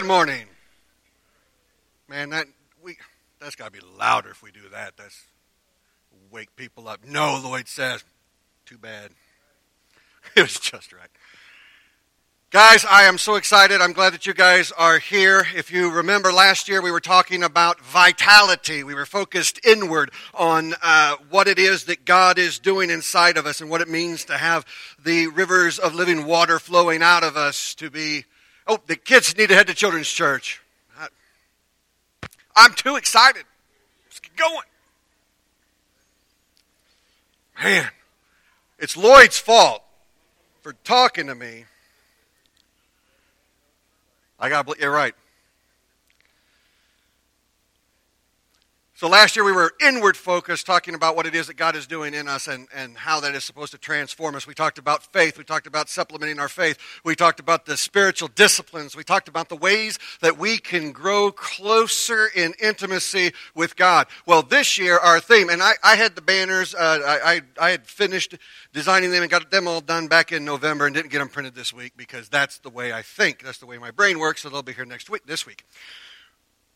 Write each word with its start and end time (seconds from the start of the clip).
Good 0.00 0.06
morning. 0.06 0.46
Man, 2.08 2.30
that 2.30 2.46
we 2.82 2.96
that's 3.38 3.54
got 3.54 3.66
to 3.66 3.70
be 3.70 3.86
louder 3.98 4.30
if 4.30 4.42
we 4.42 4.50
do 4.50 4.66
that. 4.72 4.96
That's 4.96 5.26
wake 6.30 6.56
people 6.56 6.88
up. 6.88 7.00
No, 7.06 7.38
Lloyd 7.44 7.68
says. 7.68 8.02
Too 8.64 8.78
bad. 8.78 9.10
It 10.34 10.40
was 10.40 10.58
just 10.58 10.94
right. 10.94 11.10
Guys, 12.50 12.86
I 12.86 13.02
am 13.02 13.18
so 13.18 13.34
excited. 13.34 13.82
I'm 13.82 13.92
glad 13.92 14.14
that 14.14 14.24
you 14.26 14.32
guys 14.32 14.72
are 14.72 14.98
here. 14.98 15.46
If 15.54 15.70
you 15.70 15.90
remember 15.90 16.32
last 16.32 16.66
year, 16.66 16.80
we 16.80 16.90
were 16.90 17.00
talking 17.00 17.42
about 17.42 17.78
vitality. 17.82 18.82
We 18.82 18.94
were 18.94 19.04
focused 19.04 19.66
inward 19.66 20.12
on 20.32 20.72
uh, 20.82 21.16
what 21.28 21.46
it 21.46 21.58
is 21.58 21.84
that 21.84 22.06
God 22.06 22.38
is 22.38 22.58
doing 22.58 22.88
inside 22.88 23.36
of 23.36 23.44
us 23.44 23.60
and 23.60 23.68
what 23.68 23.82
it 23.82 23.88
means 23.88 24.24
to 24.24 24.38
have 24.38 24.64
the 25.04 25.26
rivers 25.26 25.78
of 25.78 25.94
living 25.94 26.24
water 26.24 26.58
flowing 26.58 27.02
out 27.02 27.22
of 27.22 27.36
us 27.36 27.74
to 27.74 27.90
be. 27.90 28.24
Oh, 28.66 28.78
the 28.86 28.96
kids 28.96 29.36
need 29.36 29.48
to 29.48 29.54
head 29.54 29.66
to 29.66 29.74
children's 29.74 30.08
church. 30.08 30.60
I, 30.98 31.08
I'm 32.54 32.74
too 32.74 32.96
excited. 32.96 33.44
Let's 34.06 34.20
get 34.20 34.36
going. 34.36 34.66
Man, 37.62 37.90
it's 38.78 38.96
Lloyd's 38.96 39.38
fault 39.38 39.82
for 40.62 40.72
talking 40.84 41.26
to 41.26 41.34
me. 41.34 41.64
I 44.38 44.48
got 44.48 44.66
you're 44.80 44.90
right. 44.90 45.14
So 49.00 49.08
last 49.08 49.34
year 49.34 49.46
we 49.46 49.52
were 49.52 49.72
inward 49.80 50.14
focused, 50.14 50.66
talking 50.66 50.94
about 50.94 51.16
what 51.16 51.24
it 51.24 51.34
is 51.34 51.46
that 51.46 51.54
God 51.54 51.74
is 51.74 51.86
doing 51.86 52.12
in 52.12 52.28
us 52.28 52.48
and, 52.48 52.68
and 52.70 52.98
how 52.98 53.18
that 53.20 53.34
is 53.34 53.44
supposed 53.44 53.72
to 53.72 53.78
transform 53.78 54.34
us. 54.34 54.46
We 54.46 54.52
talked 54.52 54.76
about 54.76 55.10
faith. 55.10 55.38
We 55.38 55.44
talked 55.44 55.66
about 55.66 55.88
supplementing 55.88 56.38
our 56.38 56.50
faith. 56.50 56.76
We 57.02 57.16
talked 57.16 57.40
about 57.40 57.64
the 57.64 57.78
spiritual 57.78 58.28
disciplines. 58.28 58.94
We 58.94 59.02
talked 59.02 59.26
about 59.26 59.48
the 59.48 59.56
ways 59.56 59.98
that 60.20 60.36
we 60.36 60.58
can 60.58 60.92
grow 60.92 61.32
closer 61.32 62.26
in 62.36 62.52
intimacy 62.60 63.32
with 63.54 63.74
God. 63.74 64.06
Well, 64.26 64.42
this 64.42 64.76
year 64.76 64.98
our 64.98 65.18
theme, 65.18 65.48
and 65.48 65.62
I, 65.62 65.72
I 65.82 65.96
had 65.96 66.14
the 66.14 66.20
banners. 66.20 66.74
Uh, 66.74 66.98
I, 67.02 67.32
I, 67.32 67.40
I 67.58 67.70
had 67.70 67.86
finished 67.86 68.34
designing 68.74 69.12
them 69.12 69.22
and 69.22 69.30
got 69.30 69.50
them 69.50 69.66
all 69.66 69.80
done 69.80 70.08
back 70.08 70.30
in 70.30 70.44
November 70.44 70.84
and 70.84 70.94
didn't 70.94 71.10
get 71.10 71.20
them 71.20 71.30
printed 71.30 71.54
this 71.54 71.72
week 71.72 71.94
because 71.96 72.28
that's 72.28 72.58
the 72.58 72.68
way 72.68 72.92
I 72.92 73.00
think. 73.00 73.44
That's 73.44 73.56
the 73.56 73.66
way 73.66 73.78
my 73.78 73.92
brain 73.92 74.18
works. 74.18 74.42
So 74.42 74.50
they'll 74.50 74.62
be 74.62 74.74
here 74.74 74.84
next 74.84 75.08
week. 75.08 75.24
This 75.24 75.46
week. 75.46 75.64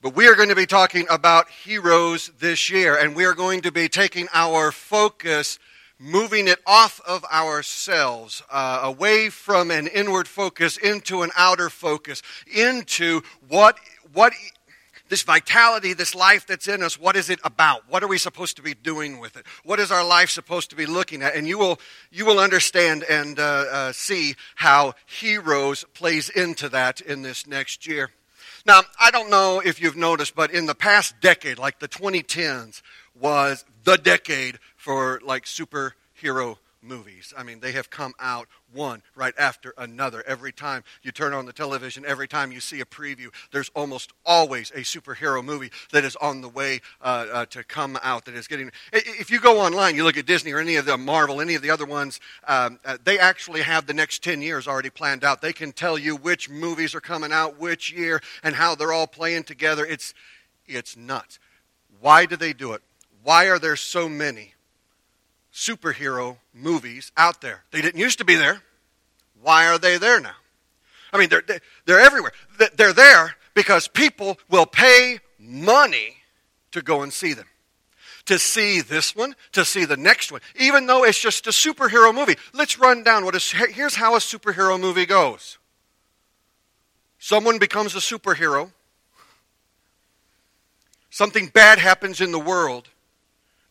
But 0.05 0.15
we 0.15 0.29
are 0.29 0.35
going 0.35 0.51
to 0.51 0.55
be 0.55 0.67
talking 0.67 1.07
about 1.09 1.49
heroes 1.49 2.31
this 2.39 2.69
year, 2.69 2.95
and 2.95 3.17
we 3.17 3.25
are 3.25 3.33
going 3.33 3.63
to 3.63 3.73
be 3.73 3.89
taking 3.89 4.29
our 4.35 4.71
focus, 4.71 5.59
moving 5.99 6.47
it 6.47 6.59
off 6.67 7.01
of 7.09 7.25
ourselves, 7.25 8.43
uh, 8.51 8.81
away 8.83 9.31
from 9.31 9.71
an 9.71 9.87
inward 9.87 10.29
focus 10.29 10.77
into 10.77 11.23
an 11.23 11.31
outer 11.39 11.71
focus, 11.71 12.21
into 12.55 13.23
what, 13.49 13.79
what, 14.13 14.35
this 15.09 15.23
vitality, 15.23 15.95
this 15.95 16.15
life 16.15 16.47
that's 16.47 16.69
in 16.69 16.83
us, 16.83 17.01
what 17.01 17.17
is 17.17 17.31
it 17.31 17.41
about? 17.43 17.89
What 17.89 18.03
are 18.03 18.09
we 18.09 18.19
supposed 18.19 18.57
to 18.57 18.63
be 18.63 18.75
doing 18.75 19.21
with 19.21 19.39
it? 19.39 19.47
What 19.65 19.81
is 19.81 19.91
our 19.91 20.07
life 20.07 20.29
supposed 20.29 20.69
to 20.69 20.77
be 20.77 20.85
looking 20.85 21.23
at? 21.23 21.35
And 21.35 21.49
you 21.49 21.57
will, 21.57 21.81
you 22.13 22.27
will 22.27 22.41
understand 22.41 23.05
and 23.05 23.39
uh, 23.39 23.43
uh, 23.43 23.93
see 23.93 24.35
how 24.57 24.97
heroes 25.07 25.83
plays 25.95 26.29
into 26.29 26.69
that 26.69 27.01
in 27.01 27.23
this 27.23 27.47
next 27.47 27.87
year. 27.87 28.11
Now, 28.67 28.83
I 28.99 29.11
don't 29.11 29.29
know 29.29 29.61
if 29.63 29.81
you've 29.81 29.97
noticed, 29.97 30.35
but 30.35 30.51
in 30.51 30.67
the 30.67 30.75
past 30.75 31.21
decade, 31.21 31.59
like 31.59 31.81
the 31.81 31.89
2010s, 31.89 32.81
was 33.15 33.65
the 33.85 33.97
decade 33.97 34.59
for 34.77 35.21
like 35.23 35.45
superhero 35.45 36.57
movies. 36.85 37.33
I 37.37 37.43
mean, 37.43 37.61
they 37.61 37.73
have 37.73 37.91
come 37.91 38.13
out 38.21 38.49
one 38.73 39.03
right 39.15 39.35
after 39.39 39.73
another. 39.79 40.23
Every 40.27 40.53
time 40.53 40.85
you 41.03 41.13
turn 41.13 41.33
on 41.33 41.47
the 41.47 41.53
television, 41.53 42.05
every 42.07 42.29
time 42.29 42.53
you 42.53 42.61
see 42.61 42.81
a 42.81 42.85
preview, 42.85 43.29
there's 43.53 43.71
almost 43.75 44.13
always 44.27 44.71
a 44.73 44.81
superhero 44.81 45.45
movie 45.45 45.71
that 45.93 46.05
is 46.05 46.17
on 46.17 46.41
the 46.41 46.49
way 46.49 46.81
uh, 47.01 47.27
uh, 47.33 47.47
to 47.47 47.65
come 47.65 47.99
out. 48.03 48.27
That 48.27 48.35
is 48.35 48.47
getting. 48.47 48.71
If 48.93 49.31
you 49.31 49.41
go 49.41 49.61
online, 49.61 49.97
you 49.97 50.05
look 50.05 50.17
at 50.17 50.27
Disney 50.27 50.53
or 50.53 50.59
any 50.59 50.77
of 50.77 50.85
the 50.85 50.99
Marvel, 50.99 51.41
any 51.41 51.55
of 51.55 51.63
the 51.63 51.71
other 51.71 51.87
ones, 51.87 52.21
um, 52.47 52.79
uh, 52.85 52.99
they 53.03 53.19
actually 53.19 53.63
have 53.63 53.87
the 53.87 53.95
next 53.95 54.23
10 54.23 54.43
years 54.43 54.67
already 54.67 54.91
planned 54.91 55.25
out. 55.25 55.41
They 55.41 55.53
can 55.53 55.73
tell 55.73 55.99
you 55.99 56.17
which 56.17 56.51
movies 56.51 56.95
are 56.95 57.01
coming 57.01 57.33
out, 57.33 57.59
which 57.59 57.93
year, 57.93 58.21
and 58.43 58.55
how 58.55 58.75
they're 58.75 58.93
all 58.93 59.07
playing 59.07 59.45
together. 59.45 59.85
It's, 59.85 60.15
it's 60.67 60.97
nuts. 60.97 61.39
Why 62.01 62.27
do 62.27 62.37
they 62.37 62.53
do 62.53 62.73
it? 62.73 62.83
Why 63.23 63.49
are 63.49 63.59
there 63.59 63.77
so 63.77 64.09
many? 64.09 64.54
Superhero 65.55 66.39
movies 66.53 67.13
out 67.17 67.41
there. 67.41 67.63
They 67.71 67.81
didn't 67.81 68.01
used 68.01 68.19
to 68.19 68.25
be 68.25 68.35
there. 68.35 68.61
Why 69.41 69.69
are 69.69 69.79
they 69.79 69.99
there 69.99 70.21
now? 70.21 70.35
I 71.13 71.19
mean, 71.19 71.29
they're, 71.29 71.45
they're 71.87 72.01
everywhere. 72.01 72.33
They're 72.77 72.93
there 72.93 73.37
because 73.55 73.87
people 73.87 74.39
will 74.51 74.67
pay 74.67 75.21
money 75.39 76.17
to 76.73 76.83
go 76.83 77.03
and 77.03 77.13
see 77.13 77.35
them. 77.35 77.47
To 78.27 78.39
see 78.39 78.81
this 78.81 79.15
one, 79.15 79.37
to 79.53 79.65
see 79.65 79.85
the 79.85 79.99
next 79.99 80.33
one, 80.33 80.41
even 80.57 80.87
though 80.87 81.05
it's 81.05 81.21
just 81.21 81.47
a 81.47 81.51
superhero 81.51 82.13
movie. 82.13 82.37
Let's 82.55 82.79
run 82.79 83.05
down 83.05 83.25
what 83.25 83.35
is. 83.35 83.53
Here's 83.53 83.95
how 83.95 84.17
a 84.17 84.19
superhero 84.19 84.81
movie 84.81 85.07
goes 85.07 85.59
someone 87.19 87.59
becomes 87.59 87.95
a 87.95 87.99
superhero, 87.99 88.71
something 91.11 91.49
bad 91.49 91.79
happens 91.79 92.21
in 92.21 92.33
the 92.33 92.39
world, 92.39 92.89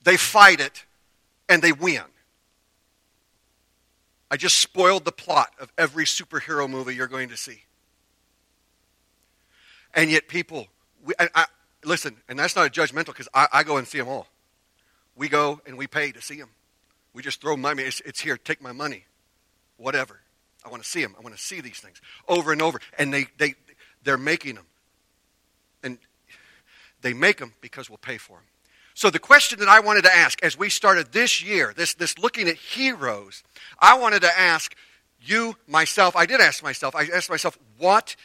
they 0.04 0.18
fight 0.18 0.60
it, 0.60 0.86
and 1.50 1.62
they 1.62 1.72
win. 1.72 2.04
I 4.32 4.38
just 4.38 4.60
spoiled 4.60 5.06
the 5.06 5.12
plot 5.12 5.52
of 5.60 5.72
every 5.78 6.06
superhero 6.06 6.68
movie 6.70 6.96
you're 6.96 7.08
going 7.08 7.30
to 7.30 7.38
see. 7.38 7.62
And 9.94 10.10
yet, 10.10 10.28
people, 10.28 10.68
we, 11.06 11.14
I, 11.20 11.30
I, 11.36 11.46
listen, 11.84 12.18
and 12.28 12.40
that's 12.40 12.56
not 12.56 12.66
a 12.66 12.70
judgmental 12.70 13.08
because 13.08 13.28
I, 13.34 13.48
I, 13.54 13.64
go 13.64 13.78
and 13.78 13.88
see 13.88 14.00
them 14.00 14.08
all. 14.08 14.28
We 15.16 15.30
go 15.30 15.62
and 15.68 15.78
we 15.78 15.86
pay 15.86 16.12
to 16.12 16.22
see 16.22 16.38
them. 16.38 16.50
We 17.14 17.22
just 17.22 17.42
throw 17.42 17.56
money. 17.56 17.84
It's, 17.84 18.00
it's 18.02 18.20
here. 18.20 18.38
Take 18.38 18.60
my 18.60 18.72
money. 18.72 19.06
Whatever. 19.78 20.20
I 20.66 20.70
want 20.70 20.82
to 20.82 20.90
see 20.90 21.02
them. 21.02 21.16
I 21.18 21.22
want 21.22 21.36
to 21.36 21.42
see 21.42 21.62
these 21.62 21.80
things 21.80 22.02
over 22.28 22.52
and 22.52 22.62
over. 22.62 22.80
And 22.98 23.14
they, 23.14 23.28
they, 23.38 23.54
they're 24.04 24.18
making 24.18 24.56
them. 24.56 24.66
And 25.84 26.00
they 27.02 27.14
make 27.14 27.38
them 27.38 27.54
because 27.62 27.90
we'll 27.90 27.98
pay 27.98 28.18
for 28.18 28.38
them. 28.38 28.46
So, 28.96 29.10
the 29.10 29.20
question 29.20 29.60
that 29.60 29.68
I 29.68 29.80
wanted 29.80 30.04
to 30.04 30.16
ask 30.16 30.44
as 30.44 30.58
we 30.58 30.70
started 30.70 31.12
this 31.12 31.44
year, 31.44 31.74
this, 31.76 31.96
this 31.96 32.18
looking 32.20 32.48
at 32.48 32.56
heroes, 32.56 33.44
I 33.80 33.98
wanted 33.98 34.22
to 34.22 34.40
ask 34.40 34.76
you, 35.20 35.56
myself, 35.68 36.16
I 36.16 36.26
did 36.26 36.42
ask 36.42 36.62
myself, 36.64 36.96
I 36.96 37.06
asked 37.14 37.30
myself, 37.30 37.58
what, 37.78 38.16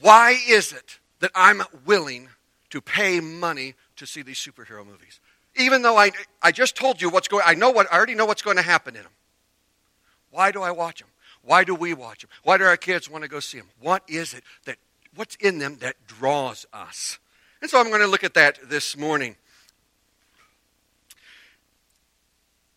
why 0.00 0.36
is 0.48 0.72
it 0.72 0.98
that 1.20 1.30
I'm 1.34 1.62
willing 1.86 2.28
to 2.70 2.80
pay 2.80 3.20
money 3.20 3.74
to 3.96 4.06
see 4.06 4.22
these 4.22 4.38
superhero 4.38 4.84
movies? 4.84 5.20
Even 5.56 5.82
though 5.82 5.96
I, 5.96 6.12
I 6.42 6.52
just 6.52 6.76
told 6.76 7.00
you 7.00 7.08
what's 7.08 7.28
going 7.28 7.42
I 7.46 7.54
know 7.54 7.70
what 7.70 7.90
I 7.92 7.96
already 7.96 8.14
know 8.14 8.26
what's 8.26 8.42
going 8.42 8.56
to 8.58 8.62
happen 8.62 8.94
in 8.94 9.02
them. 9.02 9.12
Why 10.30 10.52
do 10.52 10.62
I 10.62 10.70
watch 10.70 11.00
them? 11.00 11.08
Why 11.42 11.64
do 11.64 11.74
we 11.74 11.94
watch 11.94 12.20
them? 12.20 12.30
Why 12.42 12.58
do 12.58 12.64
our 12.64 12.76
kids 12.76 13.08
want 13.08 13.22
to 13.22 13.28
go 13.28 13.40
see 13.40 13.58
them? 13.58 13.68
What 13.80 14.02
is 14.06 14.34
it 14.34 14.44
that 14.66 14.76
what's 15.14 15.34
in 15.36 15.58
them 15.58 15.78
that 15.80 15.96
draws 16.06 16.66
us? 16.72 17.18
And 17.60 17.70
so 17.70 17.80
I'm 17.80 17.88
going 17.88 18.00
to 18.00 18.06
look 18.06 18.24
at 18.24 18.34
that 18.34 18.58
this 18.68 18.96
morning. 18.96 19.36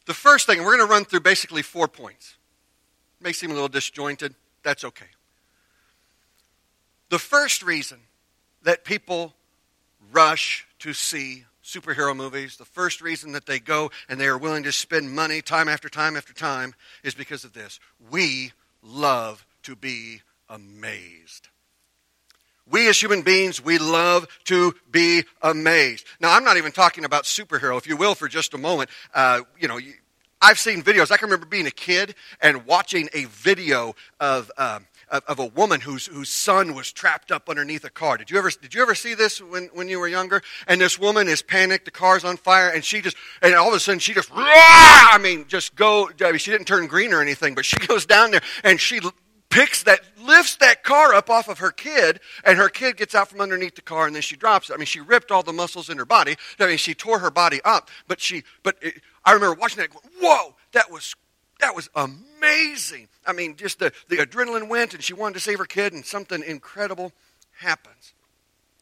The 0.05 0.13
first 0.13 0.47
thing, 0.47 0.59
we're 0.59 0.75
going 0.77 0.87
to 0.87 0.91
run 0.91 1.05
through 1.05 1.21
basically 1.21 1.61
four 1.61 1.87
points. 1.87 2.35
It 3.19 3.23
may 3.23 3.33
seem 3.33 3.51
a 3.51 3.53
little 3.53 3.69
disjointed. 3.69 4.33
That's 4.63 4.83
okay. 4.83 5.05
The 7.09 7.19
first 7.19 7.61
reason 7.61 7.99
that 8.63 8.83
people 8.83 9.33
rush 10.11 10.65
to 10.79 10.93
see 10.93 11.45
superhero 11.63 12.15
movies, 12.15 12.57
the 12.57 12.65
first 12.65 13.01
reason 13.01 13.33
that 13.33 13.45
they 13.45 13.59
go 13.59 13.91
and 14.09 14.19
they 14.19 14.27
are 14.27 14.37
willing 14.37 14.63
to 14.63 14.71
spend 14.71 15.11
money 15.11 15.41
time 15.41 15.69
after 15.69 15.89
time 15.89 16.17
after 16.17 16.33
time 16.33 16.73
is 17.03 17.13
because 17.13 17.43
of 17.43 17.53
this. 17.53 17.79
We 18.09 18.51
love 18.81 19.45
to 19.63 19.75
be 19.75 20.21
amazed. 20.49 21.49
We 22.69 22.87
as 22.87 23.01
human 23.01 23.21
beings, 23.21 23.63
we 23.63 23.77
love 23.77 24.27
to 24.45 24.73
be 24.89 25.23
amazed. 25.41 26.05
Now, 26.19 26.33
I'm 26.33 26.43
not 26.43 26.57
even 26.57 26.71
talking 26.71 27.05
about 27.05 27.25
superhero, 27.25 27.77
if 27.77 27.87
you 27.87 27.97
will, 27.97 28.15
for 28.15 28.27
just 28.27 28.53
a 28.53 28.57
moment. 28.57 28.89
Uh, 29.13 29.41
you 29.59 29.67
know, 29.67 29.79
I've 30.41 30.59
seen 30.59 30.81
videos. 30.81 31.11
I 31.11 31.17
can 31.17 31.27
remember 31.27 31.45
being 31.45 31.67
a 31.67 31.71
kid 31.71 32.15
and 32.41 32.65
watching 32.65 33.09
a 33.13 33.25
video 33.25 33.95
of. 34.19 34.51
Uh, 34.57 34.79
of, 35.27 35.39
a 35.39 35.45
woman 35.45 35.81
whose, 35.81 36.05
whose 36.05 36.29
son 36.29 36.73
was 36.73 36.91
trapped 36.91 37.31
up 37.31 37.49
underneath 37.49 37.83
a 37.83 37.89
car. 37.89 38.17
Did 38.17 38.31
you 38.31 38.37
ever, 38.37 38.49
did 38.49 38.73
you 38.73 38.81
ever 38.81 38.95
see 38.95 39.13
this 39.13 39.41
when, 39.41 39.65
when 39.73 39.89
you 39.89 39.99
were 39.99 40.07
younger? 40.07 40.41
And 40.67 40.79
this 40.79 40.97
woman 40.97 41.27
is 41.27 41.41
panicked, 41.41 41.83
the 41.85 41.91
car's 41.91 42.23
on 42.23 42.37
fire, 42.37 42.69
and 42.69 42.83
she 42.83 43.01
just, 43.01 43.17
and 43.41 43.53
all 43.53 43.67
of 43.67 43.73
a 43.73 43.79
sudden 43.79 43.99
she 43.99 44.13
just, 44.13 44.29
I 44.33 45.19
mean, 45.21 45.45
just 45.49 45.75
go, 45.75 46.09
I 46.21 46.31
mean, 46.31 46.39
she 46.39 46.51
didn't 46.51 46.67
turn 46.67 46.87
green 46.87 47.11
or 47.11 47.21
anything, 47.21 47.55
but 47.55 47.65
she 47.65 47.75
goes 47.87 48.05
down 48.05 48.31
there 48.31 48.41
and 48.63 48.79
she 48.79 49.01
picks 49.51 49.83
that, 49.83 50.01
lifts 50.19 50.56
that 50.56 50.83
car 50.83 51.13
up 51.13 51.30
off 51.30 51.48
of 51.48 51.59
her 51.59 51.69
kid, 51.69 52.19
and 52.44 52.57
her 52.57 52.69
kid 52.69 52.98
gets 52.98 53.13
out 53.13 53.30
from 53.30 53.42
underneath 53.42 53.75
the 53.75 53.81
car, 53.81 54.07
and 54.07 54.15
then 54.15 54.24
she 54.24 54.36
drops 54.36 54.69
it. 54.69 54.74
I 54.74 54.77
mean, 54.77 54.88
she 54.88 55.00
ripped 55.00 55.31
all 55.31 55.44
the 55.44 55.53
muscles 55.53 55.89
in 55.89 55.98
her 56.00 56.06
body. 56.06 56.36
I 56.59 56.65
mean, 56.65 56.77
she 56.77 56.95
tore 56.95 57.19
her 57.19 57.30
body 57.30 57.62
up. 57.63 57.89
But 58.07 58.19
she, 58.19 58.44
but 58.63 58.77
it, 58.81 58.95
I 59.24 59.33
remember 59.33 59.59
watching 59.59 59.77
that. 59.81 59.92
Going, 59.92 60.03
Whoa, 60.19 60.56
that 60.71 60.89
was 60.89 61.15
that 61.59 61.75
was 61.75 61.89
amazing. 61.95 63.07
I 63.25 63.33
mean, 63.33 63.56
just 63.56 63.77
the, 63.80 63.94
the 64.09 64.18
adrenaline 64.18 64.68
went, 64.68 64.95
and 64.95 65.03
she 65.03 65.13
wanted 65.13 65.36
to 65.36 65.39
save 65.42 65.59
her 65.59 65.65
kid, 65.65 65.94
and 65.94 66.03
something 66.03 66.42
incredible 66.44 67.12
happens. 67.59 68.13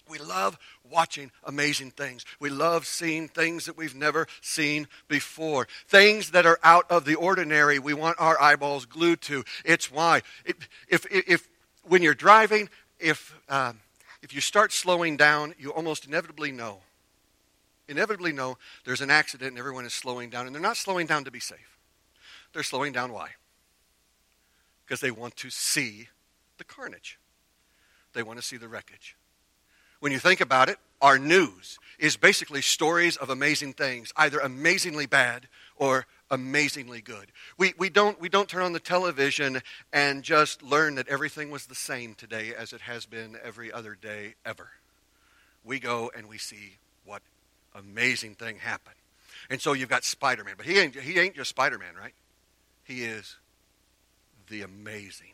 We 0.10 0.18
love 0.18 0.58
watching 0.90 1.32
amazing 1.44 1.92
things. 1.92 2.26
We 2.40 2.50
love 2.50 2.86
seeing 2.86 3.28
things 3.28 3.66
that 3.66 3.78
we've 3.78 3.96
never 3.96 4.28
seen 4.42 4.88
before. 5.08 5.68
Things 5.88 6.32
that 6.32 6.46
are 6.46 6.60
out 6.64 6.90
of 6.90 7.06
the 7.06 7.16
ordinary, 7.16 7.80
we 7.80 7.94
want 7.94 8.20
our 8.20 8.40
eyeballs 8.42 8.86
glued 8.86 9.22
to. 9.22 9.44
It's 9.66 9.92
why. 9.92 10.22
If, 10.46 10.56
if, 10.88 11.06
if 11.10 11.48
when 11.84 12.02
you're 12.02 12.14
driving, 12.14 12.70
if, 13.00 13.36
uh, 13.48 13.74
if 14.22 14.34
you 14.34 14.42
start 14.42 14.72
slowing 14.72 15.18
down, 15.18 15.56
you 15.58 15.72
almost 15.72 16.06
inevitably 16.06 16.52
know. 16.52 16.80
Inevitably 17.88 18.34
know 18.34 18.58
there's 18.86 19.02
an 19.02 19.10
accident 19.10 19.52
and 19.52 19.60
everyone 19.60 19.86
is 19.86 19.94
slowing 19.94 20.30
down. 20.30 20.46
And 20.46 20.54
they're 20.54 20.62
not 20.62 20.78
slowing 20.78 21.08
down 21.08 21.24
to 21.26 21.32
be 21.32 21.40
safe. 21.40 21.78
They're 22.54 22.64
slowing 22.64 22.94
down 22.94 23.12
why? 23.12 23.30
Because 24.86 25.02
they 25.02 25.12
want 25.12 25.36
to 25.38 25.50
see 25.50 26.10
the 26.58 26.64
carnage. 26.64 27.20
They 28.14 28.24
want 28.24 28.40
to 28.40 28.46
see 28.46 28.58
the 28.58 28.68
wreckage. 28.68 29.16
When 30.00 30.12
you 30.12 30.20
think 30.20 30.42
about 30.42 30.70
it, 30.70 30.78
our 31.02 31.20
news 31.20 31.78
is 31.98 32.16
basically 32.16 32.62
stories 32.62 33.18
of 33.18 33.30
amazing 33.30 33.74
things, 33.74 34.14
either 34.16 34.40
amazingly 34.40 35.06
bad 35.06 35.48
or 35.76 36.06
amazingly 36.32 37.02
good. 37.02 37.32
We, 37.58 37.74
we, 37.78 37.90
don't, 37.90 38.20
we 38.22 38.30
don't 38.30 38.48
turn 38.48 38.64
on 38.64 38.74
the 38.74 38.80
television 38.80 39.62
and 39.92 40.24
just 40.24 40.64
learn 40.64 40.96
that 40.96 41.08
everything 41.08 41.52
was 41.52 41.66
the 41.66 41.76
same 41.76 42.16
today 42.16 42.54
as 42.58 42.72
it 42.72 42.82
has 42.82 43.06
been 43.06 43.38
every 43.44 43.72
other 43.72 43.98
day 44.00 44.36
ever. 44.46 44.70
We 45.66 45.80
go 45.80 46.12
and 46.16 46.28
we 46.30 46.38
see 46.38 46.78
what 47.06 47.22
amazing 47.76 48.36
thing 48.36 48.58
happened. 48.58 48.96
And 49.50 49.62
so 49.62 49.74
you've 49.74 49.90
got 49.90 50.04
Spider 50.04 50.44
Man, 50.44 50.56
but 50.56 50.66
he 50.66 50.80
ain't, 50.80 50.96
he 50.96 51.20
ain't 51.20 51.36
just 51.36 51.50
Spider 51.50 51.78
Man, 51.78 51.96
right? 52.00 52.14
He 52.84 53.04
is 53.04 53.36
the 54.50 54.62
amazing 54.62 55.34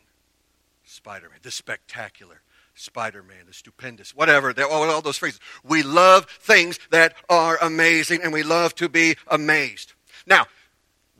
Spider 0.84 1.28
Man, 1.28 1.38
the 1.42 1.50
spectacular 1.50 2.40
Spider 2.76 3.22
Man, 3.22 3.46
the 3.46 3.54
stupendous, 3.54 4.14
whatever, 4.14 4.54
all, 4.62 4.90
all 4.90 5.02
those 5.02 5.16
phrases. 5.16 5.40
We 5.64 5.82
love 5.82 6.26
things 6.26 6.78
that 6.90 7.14
are 7.28 7.58
amazing 7.60 8.20
and 8.22 8.32
we 8.32 8.42
love 8.42 8.74
to 8.76 8.88
be 8.88 9.16
amazed. 9.28 9.94
Now, 10.26 10.46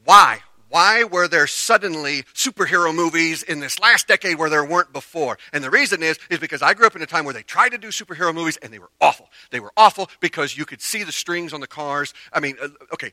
why? 0.04 0.40
Why 0.68 1.04
were 1.04 1.28
there 1.28 1.46
suddenly 1.46 2.24
superhero 2.34 2.94
movies 2.94 3.42
in 3.42 3.60
this 3.60 3.78
last 3.78 4.06
decade 4.08 4.36
where 4.36 4.50
there 4.50 4.64
weren't 4.64 4.92
before? 4.92 5.38
And 5.52 5.64
the 5.64 5.70
reason 5.70 6.02
is, 6.02 6.18
is 6.28 6.38
because 6.38 6.60
I 6.60 6.74
grew 6.74 6.86
up 6.86 6.96
in 6.96 7.02
a 7.02 7.06
time 7.06 7.24
where 7.24 7.34
they 7.34 7.42
tried 7.42 7.70
to 7.70 7.78
do 7.78 7.88
superhero 7.88 8.34
movies 8.34 8.58
and 8.58 8.72
they 8.72 8.78
were 8.78 8.90
awful. 9.00 9.30
They 9.50 9.60
were 9.60 9.72
awful 9.76 10.10
because 10.20 10.56
you 10.56 10.66
could 10.66 10.82
see 10.82 11.04
the 11.04 11.12
strings 11.12 11.52
on 11.52 11.60
the 11.60 11.66
cars. 11.66 12.12
I 12.32 12.40
mean, 12.40 12.56
uh, 12.60 12.68
okay, 12.92 13.12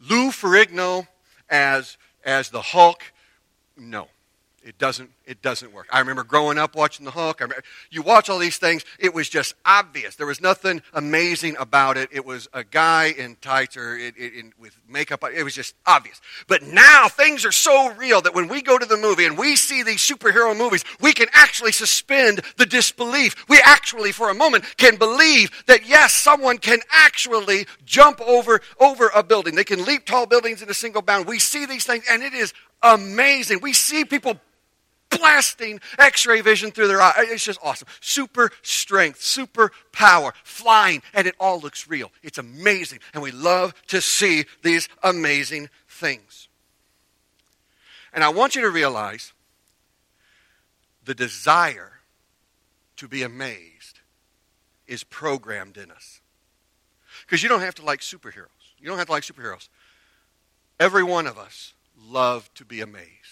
Lou 0.00 0.30
Ferrigno 0.30 1.06
as, 1.48 1.96
as 2.24 2.50
the 2.50 2.60
Hulk, 2.60 3.02
no. 3.76 4.08
It 4.64 4.78
doesn't, 4.78 5.10
it 5.26 5.42
doesn't 5.42 5.74
work. 5.74 5.88
I 5.92 5.98
remember 5.98 6.24
growing 6.24 6.56
up 6.56 6.74
watching 6.74 7.04
The 7.04 7.10
Hulk. 7.10 7.40
Remember, 7.40 7.62
you 7.90 8.00
watch 8.00 8.30
all 8.30 8.38
these 8.38 8.56
things, 8.56 8.82
it 8.98 9.12
was 9.12 9.28
just 9.28 9.54
obvious. 9.66 10.16
There 10.16 10.26
was 10.26 10.40
nothing 10.40 10.80
amazing 10.94 11.56
about 11.58 11.98
it. 11.98 12.08
It 12.10 12.24
was 12.24 12.48
a 12.54 12.64
guy 12.64 13.14
in 13.16 13.36
tights 13.42 13.76
or 13.76 14.00
with 14.58 14.74
makeup. 14.88 15.22
It 15.34 15.42
was 15.42 15.54
just 15.54 15.74
obvious. 15.84 16.18
But 16.46 16.62
now 16.62 17.08
things 17.08 17.44
are 17.44 17.52
so 17.52 17.92
real 17.92 18.22
that 18.22 18.34
when 18.34 18.48
we 18.48 18.62
go 18.62 18.78
to 18.78 18.86
the 18.86 18.96
movie 18.96 19.26
and 19.26 19.36
we 19.36 19.54
see 19.54 19.82
these 19.82 20.00
superhero 20.00 20.56
movies, 20.56 20.82
we 20.98 21.12
can 21.12 21.28
actually 21.34 21.72
suspend 21.72 22.40
the 22.56 22.64
disbelief. 22.64 23.46
We 23.50 23.60
actually, 23.62 24.12
for 24.12 24.30
a 24.30 24.34
moment, 24.34 24.64
can 24.78 24.96
believe 24.96 25.50
that 25.66 25.86
yes, 25.86 26.14
someone 26.14 26.56
can 26.56 26.78
actually 26.90 27.66
jump 27.84 28.18
over, 28.22 28.62
over 28.80 29.10
a 29.14 29.22
building. 29.22 29.56
They 29.56 29.64
can 29.64 29.84
leap 29.84 30.06
tall 30.06 30.24
buildings 30.24 30.62
in 30.62 30.70
a 30.70 30.74
single 30.74 31.02
bound. 31.02 31.26
We 31.26 31.38
see 31.38 31.66
these 31.66 31.84
things 31.84 32.06
and 32.10 32.22
it 32.22 32.32
is 32.32 32.54
amazing. 32.82 33.60
We 33.60 33.74
see 33.74 34.06
people 34.06 34.40
blasting 35.18 35.80
x 35.98 36.26
ray 36.26 36.40
vision 36.40 36.70
through 36.70 36.88
their 36.88 37.00
eye. 37.00 37.12
It's 37.18 37.44
just 37.44 37.60
awesome. 37.62 37.88
Super 38.00 38.50
strength, 38.62 39.20
super 39.20 39.72
power, 39.92 40.32
flying, 40.42 41.02
and 41.12 41.26
it 41.26 41.34
all 41.38 41.60
looks 41.60 41.88
real. 41.88 42.10
It's 42.22 42.38
amazing. 42.38 43.00
And 43.12 43.22
we 43.22 43.30
love 43.30 43.74
to 43.88 44.00
see 44.00 44.44
these 44.62 44.88
amazing 45.02 45.68
things. 45.88 46.48
And 48.12 48.22
I 48.22 48.28
want 48.28 48.54
you 48.54 48.62
to 48.62 48.70
realize 48.70 49.32
the 51.04 51.14
desire 51.14 51.92
to 52.96 53.08
be 53.08 53.22
amazed 53.22 54.00
is 54.86 55.04
programmed 55.04 55.76
in 55.76 55.90
us. 55.90 56.20
Because 57.22 57.42
you 57.42 57.48
don't 57.48 57.60
have 57.60 57.74
to 57.76 57.84
like 57.84 58.00
superheroes. 58.00 58.48
You 58.78 58.86
don't 58.86 58.98
have 58.98 59.06
to 59.06 59.12
like 59.12 59.22
superheroes. 59.22 59.68
Every 60.78 61.02
one 61.02 61.26
of 61.26 61.38
us 61.38 61.74
love 62.06 62.52
to 62.54 62.64
be 62.64 62.80
amazed. 62.80 63.23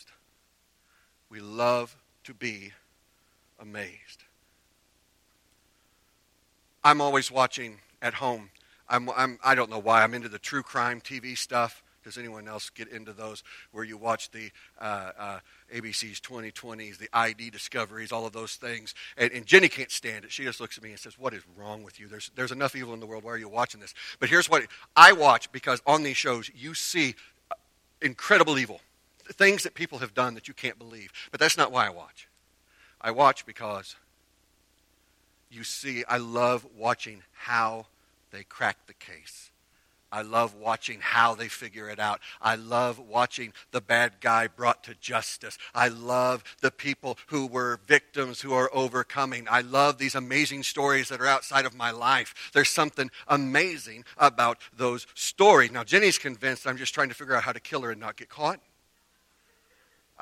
We 1.32 1.40
love 1.40 1.96
to 2.24 2.34
be 2.34 2.72
amazed. 3.58 4.24
I'm 6.84 7.00
always 7.00 7.30
watching 7.30 7.78
at 8.02 8.12
home. 8.12 8.50
I'm, 8.86 9.08
I'm, 9.16 9.38
I 9.42 9.54
don't 9.54 9.70
know 9.70 9.78
why. 9.78 10.02
I'm 10.02 10.12
into 10.12 10.28
the 10.28 10.38
true 10.38 10.62
crime 10.62 11.00
TV 11.00 11.38
stuff. 11.38 11.82
Does 12.04 12.18
anyone 12.18 12.48
else 12.48 12.68
get 12.68 12.88
into 12.88 13.14
those 13.14 13.42
where 13.70 13.82
you 13.82 13.96
watch 13.96 14.30
the 14.30 14.50
uh, 14.78 15.12
uh, 15.18 15.38
ABC's 15.74 16.20
2020s, 16.20 16.98
the 16.98 17.08
ID 17.14 17.48
discoveries, 17.48 18.12
all 18.12 18.26
of 18.26 18.34
those 18.34 18.56
things? 18.56 18.94
And, 19.16 19.32
and, 19.32 19.46
Jenny 19.46 19.70
can't 19.70 19.90
stand 19.90 20.26
it. 20.26 20.32
She 20.32 20.44
just 20.44 20.60
looks 20.60 20.76
at 20.76 20.84
me 20.84 20.90
and 20.90 20.98
says, 20.98 21.18
What 21.18 21.32
is 21.32 21.42
wrong 21.56 21.82
with 21.82 21.98
you? 21.98 22.08
There's, 22.08 22.30
there's 22.34 22.52
enough 22.52 22.76
evil 22.76 22.92
in 22.92 23.00
the 23.00 23.06
world. 23.06 23.24
Why 23.24 23.30
are 23.30 23.38
you 23.38 23.48
watching 23.48 23.80
this? 23.80 23.94
But 24.20 24.28
here's 24.28 24.50
what 24.50 24.64
I 24.96 25.12
watch 25.12 25.50
because 25.50 25.80
on 25.86 26.02
these 26.02 26.18
shows, 26.18 26.50
you 26.54 26.74
see 26.74 27.14
incredible 28.02 28.58
evil 28.58 28.80
things 29.26 29.62
that 29.62 29.74
people 29.74 29.98
have 29.98 30.14
done 30.14 30.34
that 30.34 30.48
you 30.48 30.54
can't 30.54 30.78
believe. 30.78 31.12
But 31.30 31.40
that's 31.40 31.56
not 31.56 31.72
why 31.72 31.86
I 31.86 31.90
watch. 31.90 32.28
I 33.00 33.10
watch 33.10 33.46
because 33.46 33.96
you 35.50 35.64
see, 35.64 36.04
I 36.08 36.16
love 36.16 36.66
watching 36.76 37.22
how 37.32 37.86
they 38.30 38.42
crack 38.42 38.86
the 38.86 38.94
case. 38.94 39.50
I 40.10 40.20
love 40.20 40.54
watching 40.54 40.98
how 41.00 41.34
they 41.34 41.48
figure 41.48 41.88
it 41.88 41.98
out. 41.98 42.20
I 42.40 42.54
love 42.56 42.98
watching 42.98 43.54
the 43.70 43.80
bad 43.80 44.20
guy 44.20 44.46
brought 44.46 44.84
to 44.84 44.94
justice. 44.94 45.56
I 45.74 45.88
love 45.88 46.44
the 46.60 46.70
people 46.70 47.16
who 47.28 47.46
were 47.46 47.80
victims 47.86 48.42
who 48.42 48.52
are 48.52 48.70
overcoming. 48.74 49.46
I 49.50 49.62
love 49.62 49.96
these 49.96 50.14
amazing 50.14 50.64
stories 50.64 51.08
that 51.08 51.20
are 51.22 51.26
outside 51.26 51.64
of 51.64 51.74
my 51.74 51.90
life. 51.90 52.50
There's 52.52 52.68
something 52.68 53.10
amazing 53.26 54.04
about 54.18 54.58
those 54.76 55.06
stories. 55.14 55.72
Now, 55.72 55.82
Jenny's 55.82 56.18
convinced 56.18 56.66
I'm 56.66 56.76
just 56.76 56.92
trying 56.92 57.08
to 57.08 57.14
figure 57.14 57.34
out 57.34 57.44
how 57.44 57.52
to 57.52 57.60
kill 57.60 57.80
her 57.80 57.92
and 57.92 58.00
not 58.00 58.16
get 58.16 58.28
caught. 58.28 58.60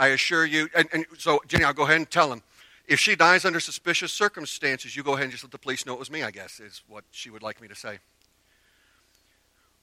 I 0.00 0.08
assure 0.08 0.46
you. 0.46 0.68
And, 0.74 0.88
and 0.94 1.06
so, 1.18 1.40
Jenny, 1.46 1.62
I'll 1.64 1.74
go 1.74 1.82
ahead 1.84 1.96
and 1.96 2.10
tell 2.10 2.32
him. 2.32 2.42
If 2.88 2.98
she 2.98 3.14
dies 3.14 3.44
under 3.44 3.60
suspicious 3.60 4.12
circumstances, 4.12 4.96
you 4.96 5.02
go 5.02 5.12
ahead 5.12 5.24
and 5.24 5.30
just 5.30 5.44
let 5.44 5.52
the 5.52 5.58
police 5.58 5.84
know 5.84 5.92
it 5.92 5.98
was 5.98 6.10
me, 6.10 6.22
I 6.22 6.30
guess, 6.30 6.58
is 6.58 6.82
what 6.88 7.04
she 7.10 7.28
would 7.28 7.42
like 7.42 7.60
me 7.60 7.68
to 7.68 7.76
say. 7.76 7.98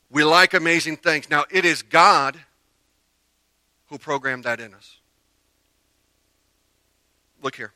We 0.09 0.23
like 0.23 0.55
amazing 0.55 0.97
things. 0.97 1.29
Now, 1.29 1.45
it 1.51 1.65
is 1.65 1.83
God 1.83 2.37
who 3.89 3.99
programmed 3.99 4.43
that 4.45 4.59
in 4.59 4.73
us. 4.73 4.97
Look 7.41 7.55
here. 7.55 7.71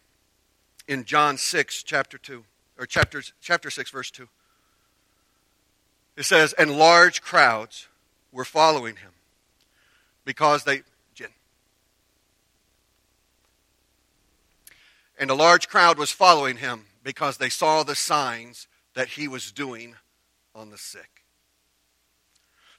In 0.88 1.06
John 1.06 1.38
6, 1.38 1.84
chapter 1.84 2.18
2, 2.18 2.44
or 2.80 2.86
chapter, 2.88 3.22
chapter 3.40 3.70
6, 3.70 3.92
verse 3.92 4.10
2. 4.10 4.28
It 6.18 6.24
says, 6.24 6.54
And 6.54 6.78
large 6.78 7.22
crowds 7.22 7.88
were 8.32 8.46
following 8.46 8.96
him 8.96 9.12
because 10.26 10.64
they, 10.64 10.82
And 15.22 15.30
a 15.30 15.36
large 15.36 15.68
crowd 15.70 16.00
was 16.00 16.12
following 16.12 16.58
him 16.58 16.88
because 17.04 17.38
they 17.38 17.50
saw 17.50 17.84
the 17.84 17.94
signs 17.94 18.68
that 18.96 19.10
he 19.10 19.28
was 19.28 19.52
doing 19.52 19.94
on 20.56 20.72
the 20.72 20.80
sick. 20.80 21.21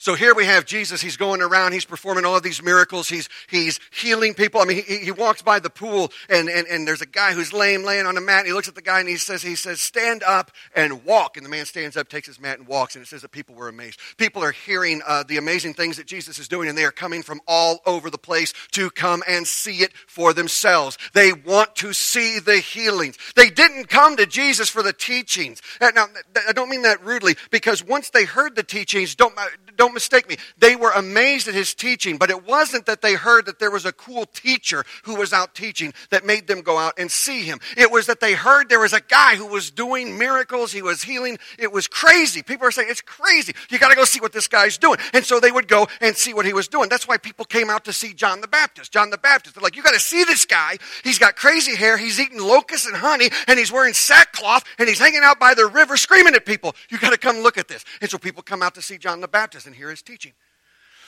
So 0.03 0.17
here 0.17 0.35
we 0.35 0.47
have 0.47 0.67
Jesus. 0.67 1.01
He's 1.01 1.17
going 1.17 1.41
around. 1.43 1.71
He's 1.71 1.85
performing 1.85 2.25
all 2.25 2.41
these 2.41 2.61
miracles. 2.61 3.09
He's, 3.09 3.29
he's 3.49 3.79
healing 3.93 4.35
people. 4.35 4.61
I 4.61 4.65
mean, 4.65 4.83
he, 4.83 4.97
he 4.97 5.13
walks 5.13 5.43
by 5.43 5.61
the 5.61 5.71
pool 5.71 6.11
and, 6.29 6.49
and, 6.49 6.67
and 6.67 6.89
there's 6.89 7.03
a 7.03 7.07
guy 7.07 7.35
who's 7.35 7.53
lame 7.53 7.85
laying 7.85 8.07
on 8.07 8.17
a 8.17 8.21
mat. 8.21 8.41
And 8.41 8.49
he 8.49 8.53
looks 8.53 8.67
at 8.67 8.75
the 8.75 8.83
guy 8.83 8.99
and 8.99 9.09
he 9.09 9.17
says, 9.17 9.43
he 9.43 9.55
says, 9.55 9.81
stand 9.81 10.25
up 10.25 10.51
and 10.75 11.05
walk. 11.05 11.37
And 11.37 11.47
the 11.47 11.51
man 11.51 11.67
stands 11.67 11.97
up, 11.97 12.09
takes 12.09 12.27
his 12.27 12.41
mat 12.41 12.59
and 12.59 12.67
walks. 12.67 12.97
And 12.97 13.05
it 13.05 13.07
says 13.07 13.23
that 13.23 13.31
people 13.31 13.55
were 13.55 13.69
amazed. 13.69 14.01
People 14.17 14.43
are 14.43 14.51
hearing 14.51 15.03
uh, 15.07 15.23
the 15.23 15.37
amazing 15.37 15.75
things 15.75 15.99
that 15.99 16.09
Jesus 16.09 16.37
is 16.37 16.49
doing 16.49 16.69
and 16.69 16.77
they 16.77 16.85
are 16.85 16.91
coming 16.91 17.23
from 17.23 17.41
all 17.47 17.79
over 17.87 18.11
the 18.11 18.19
place 18.19 18.53
to 18.73 18.91
come 18.91 19.23
and 19.29 19.47
see 19.47 19.85
it 19.85 19.93
for 20.09 20.33
themselves. 20.33 20.99
They 21.15 21.33
want 21.33 21.77
to 21.77 21.93
see 21.93 22.41
the 22.41 22.57
healings. 22.57 23.19
They 23.37 23.51
didn't 23.51 23.89
come 23.89 24.17
to 24.17 24.27
Jesus 24.27 24.69
for 24.69 24.83
the 24.83 24.93
teachings. 24.93 25.63
Now, 25.81 26.07
I 26.49 26.53
don't 26.53 26.71
mean 26.71 26.83
that 26.83 27.05
rudely 27.05 27.37
because 27.53 27.85
once 27.85 28.11
they 28.11 28.25
heard 28.25 28.57
the 28.57 28.65
teachings, 28.65 29.15
don't, 29.15 29.39
don't 29.77 29.92
don't 29.93 29.95
mistake 29.95 30.27
me. 30.29 30.37
They 30.59 30.75
were 30.75 30.91
amazed 30.91 31.49
at 31.49 31.55
his 31.55 31.75
teaching, 31.75 32.17
but 32.17 32.31
it 32.31 32.47
wasn't 32.47 32.87
that 32.87 33.03
they 33.03 33.15
heard 33.15 33.45
that 33.45 33.59
there 33.59 33.71
was 33.71 33.85
a 33.85 33.93
cool 33.93 34.25
teacher 34.25 34.85
who 35.05 35.17
was 35.17 35.35
out 35.35 35.55
teaching 35.55 35.93
that 36.11 36.25
made 36.25 36.47
them 36.47 36.63
go 36.63 36.79
out 36.79 36.95
and 36.99 37.11
see 37.11 37.43
him. 37.43 37.61
It 37.77 37.91
was 37.91 38.07
that 38.07 38.21
they 38.21 38.33
heard 38.33 38.71
there 38.71 38.81
was 38.81 38.95
a 38.95 39.01
guy 39.01 39.37
who 39.37 39.47
was 39.47 39.71
doing 39.71 40.19
miracles, 40.19 40.73
he 40.73 40.81
was 40.81 41.03
healing. 41.03 41.39
It 41.59 41.71
was 41.71 41.87
crazy. 41.89 42.43
People 42.43 42.67
are 42.67 42.71
saying, 42.71 42.89
it's 42.91 43.03
crazy. 43.03 43.55
You 43.69 43.79
got 43.79 43.91
to 43.91 43.97
go 43.97 44.05
see 44.05 44.21
what 44.21 44.33
this 44.33 44.49
guy's 44.49 44.79
doing. 44.79 44.99
And 45.13 45.25
so 45.25 45.41
they 45.41 45.53
would 45.53 45.69
go 45.69 45.89
and 46.01 46.17
see 46.17 46.33
what 46.33 46.47
he 46.47 46.55
was 46.55 46.69
doing. 46.69 46.89
That's 46.89 47.07
why 47.07 47.19
people 47.19 47.45
came 47.45 47.69
out 47.69 47.85
to 47.85 47.93
see 47.93 48.15
John 48.15 48.41
the 48.41 48.49
Baptist. 48.49 48.93
John 48.93 49.11
the 49.11 49.19
Baptist. 49.19 49.57
They're 49.57 49.63
like, 49.63 49.77
you 49.77 49.83
got 49.83 49.95
to 49.95 50.01
see 50.01 50.25
this 50.25 50.47
guy. 50.47 50.79
He's 51.05 51.19
got 51.19 51.37
crazy 51.37 51.77
hair, 51.77 51.99
he's 51.99 52.19
eating 52.19 52.41
locusts 52.41 52.87
and 52.87 52.97
honey, 52.97 53.29
and 53.47 53.59
he's 53.59 53.71
wearing 53.71 53.93
sackcloth, 53.93 54.65
and 54.79 54.89
he's 54.89 54.99
hanging 54.99 55.23
out 55.23 55.39
by 55.39 55.53
the 55.53 55.67
river 55.67 55.99
screaming 55.99 56.35
at 56.35 56.47
people. 56.47 56.75
You 56.89 56.99
got 56.99 57.11
to 57.11 57.19
come 57.19 57.39
look 57.39 57.59
at 57.59 57.69
this. 57.69 57.85
And 58.01 58.11
so 58.11 58.17
people 58.17 58.43
come 58.43 58.63
out 58.63 58.75
to 58.77 58.83
see 58.83 58.97
John 58.97 59.21
the 59.21 59.29
Baptist 59.29 59.67
and 59.67 59.77
hear 59.83 59.91
his 59.91 60.03
teaching. 60.03 60.33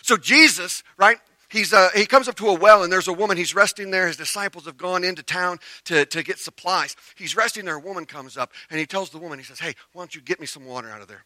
So 0.02 0.16
Jesus, 0.16 0.82
right, 0.96 1.18
he's, 1.48 1.72
uh, 1.72 1.90
he 1.94 2.06
comes 2.06 2.28
up 2.28 2.34
to 2.36 2.48
a 2.48 2.54
well 2.54 2.82
and 2.82 2.92
there's 2.92 3.08
a 3.08 3.12
woman. 3.12 3.36
He's 3.36 3.54
resting 3.54 3.90
there. 3.90 4.06
His 4.06 4.16
disciples 4.16 4.66
have 4.66 4.76
gone 4.76 5.04
into 5.04 5.22
town 5.22 5.58
to, 5.84 6.04
to 6.06 6.22
get 6.22 6.38
supplies. 6.38 6.96
He's 7.16 7.36
resting 7.36 7.64
there. 7.64 7.76
A 7.76 7.80
woman 7.80 8.04
comes 8.04 8.36
up 8.36 8.52
and 8.68 8.78
he 8.78 8.86
tells 8.86 9.10
the 9.10 9.18
woman, 9.18 9.38
he 9.38 9.44
says, 9.44 9.60
Hey, 9.60 9.74
why 9.92 10.02
don't 10.02 10.14
you 10.14 10.20
get 10.20 10.40
me 10.40 10.46
some 10.46 10.66
water 10.66 10.90
out 10.90 11.00
of 11.00 11.08
there? 11.08 11.24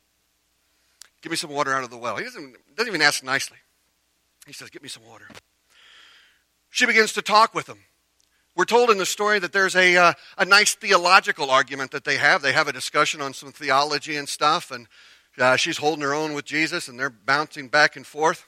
Give 1.23 1.31
me 1.31 1.37
some 1.37 1.51
water 1.51 1.73
out 1.73 1.83
of 1.83 1.91
the 1.91 1.97
well. 1.97 2.17
He 2.17 2.25
doesn't, 2.25 2.57
doesn't 2.77 2.89
even 2.89 3.03
ask 3.03 3.25
nicely. 3.25 3.57
He 4.47 4.53
says, 4.53 4.71
Get 4.71 4.83
me 4.83 4.89
some 4.89 5.05
water. 5.09 5.27
She 6.71 6.87
begins 6.87 7.15
to 7.15 7.23
talk 7.23 7.55
with 7.55 7.69
him. 7.69 7.79
We're 8.55 8.65
told 8.65 8.91
in 8.91 8.99
the 8.99 9.07
story 9.07 9.39
that 9.39 9.53
there's 9.53 9.77
a, 9.77 9.97
uh, 9.97 10.13
a 10.37 10.45
nice 10.45 10.75
theological 10.75 11.51
argument 11.51 11.93
that 11.93 12.05
they 12.05 12.17
have. 12.17 12.43
They 12.43 12.53
have 12.53 12.67
a 12.67 12.73
discussion 12.73 13.21
on 13.21 13.33
some 13.33 13.53
theology 13.53 14.17
and 14.17 14.29
stuff, 14.29 14.71
and 14.73 14.89
uh, 15.41 15.57
she's 15.57 15.79
holding 15.79 16.03
her 16.03 16.15
own 16.15 16.33
with 16.33 16.45
Jesus, 16.45 16.89
and 16.89 16.99
they're 16.99 17.11
bouncing 17.11 17.69
back 17.69 17.97
and 17.97 18.07
forth. 18.07 18.47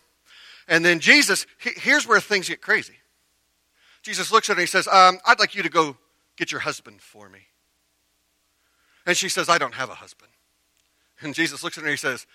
And 0.68 0.84
then 0.84 1.00
Jesus, 1.00 1.46
he, 1.58 1.70
here's 1.76 2.06
where 2.06 2.20
things 2.20 2.48
get 2.48 2.60
crazy. 2.60 2.94
Jesus 4.02 4.32
looks 4.32 4.48
at 4.48 4.56
her 4.56 4.60
and 4.60 4.66
he 4.66 4.70
says, 4.70 4.88
um, 4.88 5.18
I'd 5.26 5.38
like 5.38 5.54
you 5.54 5.62
to 5.62 5.68
go 5.68 5.96
get 6.36 6.50
your 6.50 6.60
husband 6.60 7.02
for 7.02 7.28
me. 7.28 7.40
And 9.04 9.16
she 9.16 9.28
says, 9.28 9.48
I 9.48 9.58
don't 9.58 9.74
have 9.74 9.90
a 9.90 9.94
husband. 9.94 10.30
And 11.20 11.34
Jesus 11.34 11.62
looks 11.62 11.76
at 11.76 11.82
her 11.82 11.88
and 11.88 11.92
he 11.92 11.98
says, 11.98 12.26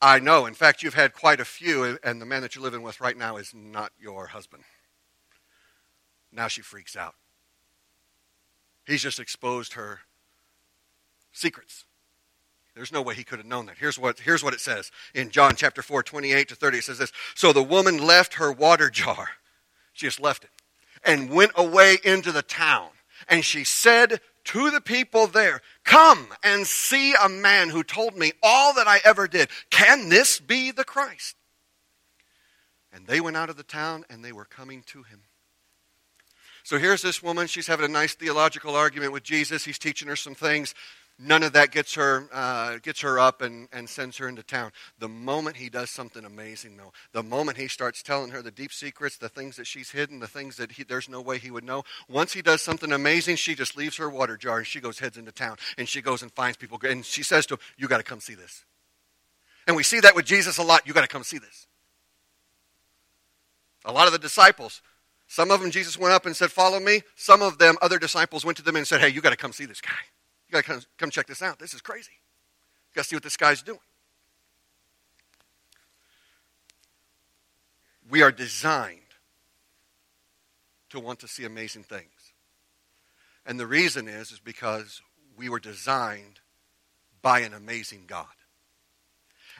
I 0.00 0.18
know. 0.18 0.46
In 0.46 0.54
fact, 0.54 0.82
you've 0.82 0.94
had 0.94 1.12
quite 1.12 1.40
a 1.40 1.44
few, 1.44 1.98
and 2.02 2.20
the 2.20 2.26
man 2.26 2.42
that 2.42 2.54
you're 2.54 2.64
living 2.64 2.82
with 2.82 3.00
right 3.00 3.16
now 3.16 3.36
is 3.36 3.52
not 3.54 3.92
your 4.00 4.26
husband. 4.26 4.64
Now 6.32 6.48
she 6.48 6.60
freaks 6.60 6.96
out. 6.96 7.14
He's 8.86 9.02
just 9.02 9.20
exposed 9.20 9.74
her 9.74 10.00
secrets. 11.32 11.84
There's 12.74 12.92
no 12.92 13.02
way 13.02 13.14
he 13.14 13.24
could 13.24 13.38
have 13.38 13.46
known 13.46 13.66
that. 13.66 13.76
Here's 13.78 13.98
what, 13.98 14.20
here's 14.20 14.42
what 14.42 14.54
it 14.54 14.60
says 14.60 14.90
in 15.14 15.30
John 15.30 15.56
chapter 15.56 15.82
4, 15.82 16.02
28 16.02 16.48
to 16.48 16.54
30. 16.54 16.78
It 16.78 16.84
says 16.84 16.98
this 16.98 17.12
So 17.34 17.52
the 17.52 17.62
woman 17.62 17.98
left 17.98 18.34
her 18.34 18.50
water 18.50 18.88
jar. 18.88 19.28
She 19.92 20.06
just 20.06 20.20
left 20.20 20.44
it 20.44 20.50
and 21.04 21.30
went 21.30 21.52
away 21.54 21.98
into 22.02 22.32
the 22.32 22.42
town. 22.42 22.88
And 23.28 23.44
she 23.44 23.64
said 23.64 24.20
to 24.44 24.70
the 24.70 24.80
people 24.80 25.26
there, 25.26 25.60
Come 25.84 26.28
and 26.42 26.66
see 26.66 27.14
a 27.14 27.28
man 27.28 27.68
who 27.68 27.82
told 27.82 28.16
me 28.16 28.32
all 28.42 28.74
that 28.74 28.88
I 28.88 29.00
ever 29.04 29.28
did. 29.28 29.48
Can 29.70 30.08
this 30.08 30.40
be 30.40 30.70
the 30.70 30.84
Christ? 30.84 31.36
And 32.92 33.06
they 33.06 33.20
went 33.20 33.36
out 33.36 33.50
of 33.50 33.56
the 33.56 33.62
town 33.62 34.04
and 34.10 34.24
they 34.24 34.32
were 34.32 34.44
coming 34.44 34.82
to 34.88 35.02
him. 35.02 35.22
So 36.64 36.78
here's 36.78 37.02
this 37.02 37.22
woman. 37.22 37.48
She's 37.48 37.66
having 37.66 37.86
a 37.86 37.92
nice 37.92 38.14
theological 38.14 38.76
argument 38.76 39.12
with 39.12 39.24
Jesus. 39.24 39.64
He's 39.64 39.78
teaching 39.78 40.08
her 40.08 40.16
some 40.16 40.34
things. 40.34 40.74
None 41.24 41.44
of 41.44 41.52
that 41.52 41.70
gets 41.70 41.94
her, 41.94 42.28
uh, 42.32 42.78
gets 42.82 43.00
her 43.02 43.16
up 43.16 43.42
and, 43.42 43.68
and 43.72 43.88
sends 43.88 44.16
her 44.16 44.28
into 44.28 44.42
town. 44.42 44.72
The 44.98 45.08
moment 45.08 45.56
he 45.56 45.68
does 45.68 45.88
something 45.88 46.24
amazing, 46.24 46.76
though, 46.76 46.92
the 47.12 47.22
moment 47.22 47.58
he 47.58 47.68
starts 47.68 48.02
telling 48.02 48.32
her 48.32 48.42
the 48.42 48.50
deep 48.50 48.72
secrets, 48.72 49.18
the 49.18 49.28
things 49.28 49.54
that 49.56 49.68
she's 49.68 49.92
hidden, 49.92 50.18
the 50.18 50.26
things 50.26 50.56
that 50.56 50.72
he, 50.72 50.82
there's 50.82 51.08
no 51.08 51.20
way 51.20 51.38
he 51.38 51.52
would 51.52 51.62
know, 51.62 51.84
once 52.08 52.32
he 52.32 52.42
does 52.42 52.60
something 52.60 52.90
amazing, 52.90 53.36
she 53.36 53.54
just 53.54 53.76
leaves 53.76 53.96
her 53.98 54.10
water 54.10 54.36
jar 54.36 54.58
and 54.58 54.66
she 54.66 54.80
goes 54.80 54.98
heads 54.98 55.16
into 55.16 55.30
town. 55.30 55.58
And 55.78 55.88
she 55.88 56.02
goes 56.02 56.22
and 56.22 56.32
finds 56.32 56.56
people. 56.56 56.80
And 56.82 57.04
she 57.04 57.22
says 57.22 57.46
to 57.46 57.54
him, 57.54 57.60
You 57.76 57.86
got 57.86 57.98
to 57.98 58.02
come 58.02 58.20
see 58.20 58.34
this. 58.34 58.64
And 59.68 59.76
we 59.76 59.84
see 59.84 60.00
that 60.00 60.16
with 60.16 60.26
Jesus 60.26 60.58
a 60.58 60.64
lot. 60.64 60.88
You 60.88 60.92
got 60.92 61.02
to 61.02 61.08
come 61.08 61.22
see 61.22 61.38
this. 61.38 61.68
A 63.84 63.92
lot 63.92 64.06
of 64.08 64.12
the 64.12 64.18
disciples, 64.18 64.82
some 65.28 65.52
of 65.52 65.60
them 65.60 65.70
Jesus 65.70 65.96
went 65.96 66.14
up 66.14 66.26
and 66.26 66.34
said, 66.34 66.50
Follow 66.50 66.80
me. 66.80 67.02
Some 67.14 67.42
of 67.42 67.58
them, 67.58 67.76
other 67.80 68.00
disciples 68.00 68.44
went 68.44 68.56
to 68.56 68.64
them 68.64 68.74
and 68.74 68.88
said, 68.88 69.00
Hey, 69.00 69.10
you 69.10 69.20
got 69.20 69.30
to 69.30 69.36
come 69.36 69.52
see 69.52 69.66
this 69.66 69.80
guy. 69.80 69.90
You 70.52 70.60
got 70.60 70.64
to 70.66 70.70
come, 70.70 70.82
come 70.98 71.10
check 71.10 71.26
this 71.26 71.40
out. 71.40 71.58
This 71.58 71.72
is 71.72 71.80
crazy. 71.80 72.12
You 72.12 72.96
got 72.96 73.04
to 73.04 73.08
see 73.08 73.16
what 73.16 73.22
this 73.22 73.38
guy's 73.38 73.62
doing. 73.62 73.78
We 78.10 78.20
are 78.20 78.30
designed 78.30 78.98
to 80.90 81.00
want 81.00 81.20
to 81.20 81.28
see 81.28 81.46
amazing 81.46 81.84
things. 81.84 82.34
And 83.46 83.58
the 83.58 83.66
reason 83.66 84.08
is, 84.08 84.30
is 84.30 84.40
because 84.40 85.00
we 85.38 85.48
were 85.48 85.58
designed 85.58 86.40
by 87.22 87.40
an 87.40 87.54
amazing 87.54 88.04
God. 88.06 88.26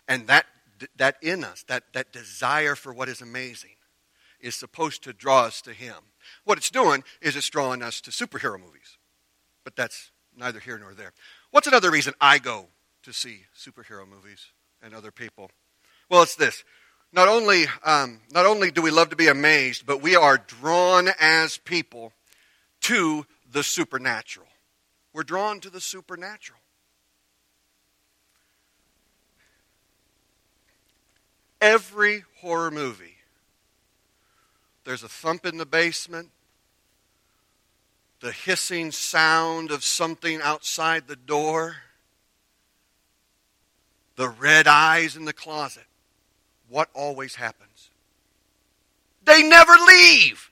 And 0.07 0.27
that, 0.27 0.45
that 0.97 1.17
in 1.23 1.43
us, 1.43 1.65
that, 1.69 1.85
that 1.95 2.13
desire 2.13 2.75
for 2.75 2.93
what 2.93 3.09
is 3.09 3.23
amazing, 3.23 3.77
is 4.41 4.55
supposed 4.55 5.03
to 5.05 5.15
draw 5.15 5.45
us 5.45 5.63
to 5.63 5.73
Him. 5.73 5.97
What 6.45 6.59
it's 6.59 6.71
doing 6.71 7.03
is 7.23 7.35
it's 7.35 7.49
drawing 7.49 7.81
us 7.81 8.03
to 8.03 8.11
superhero 8.11 8.61
movies. 8.61 8.99
But 9.65 9.75
that's 9.75 10.11
neither 10.37 10.61
here 10.61 10.79
nor 10.79 10.95
there. 10.95 11.13
What's 11.51 11.67
another 11.67 11.91
reason 11.91 12.15
I 12.21 12.39
go 12.39 12.67
to 13.03 13.13
see 13.13 13.43
superhero 13.57 14.09
movies 14.09 14.47
and 14.83 14.95
other 14.95 15.11
people? 15.11 15.51
Well, 16.09 16.23
it's 16.23 16.37
this. 16.37 16.65
Not 17.13 17.29
only, 17.29 17.67
um, 17.85 18.21
not 18.31 18.47
only 18.47 18.71
do 18.71 18.81
we 18.83 18.91
love 18.91 19.11
to 19.11 19.17
be 19.17 19.29
amazed, 19.29 19.85
but 19.85 20.03
we 20.03 20.17
are 20.17 20.39
drawn 20.39 21.11
as 21.21 21.59
people 21.59 22.13
to 22.83 23.27
the 23.51 23.63
supernatural. 23.63 24.47
We're 25.13 25.23
drawn 25.23 25.61
to 25.61 25.71
the 25.71 25.81
supernatural. 25.81 26.59
Every 31.61 32.25
horror 32.41 32.71
movie 32.71 33.17
there's 34.85 35.03
a 35.03 35.09
thump 35.09 35.47
in 35.47 35.59
the 35.59 35.67
basement, 35.67 36.31
the 38.23 38.31
hissing 38.31 38.93
sound 38.93 39.73
of 39.73 39.83
something 39.83 40.41
outside 40.43 41.09
the 41.09 41.17
door, 41.17 41.75
the 44.15 44.29
red 44.29 44.69
eyes 44.69 45.17
in 45.17 45.25
the 45.25 45.33
closet. 45.33 45.83
What 46.69 46.89
always 46.95 47.35
happens? 47.35 47.91
They 49.25 49.43
never 49.43 49.73
leave. 49.73 50.52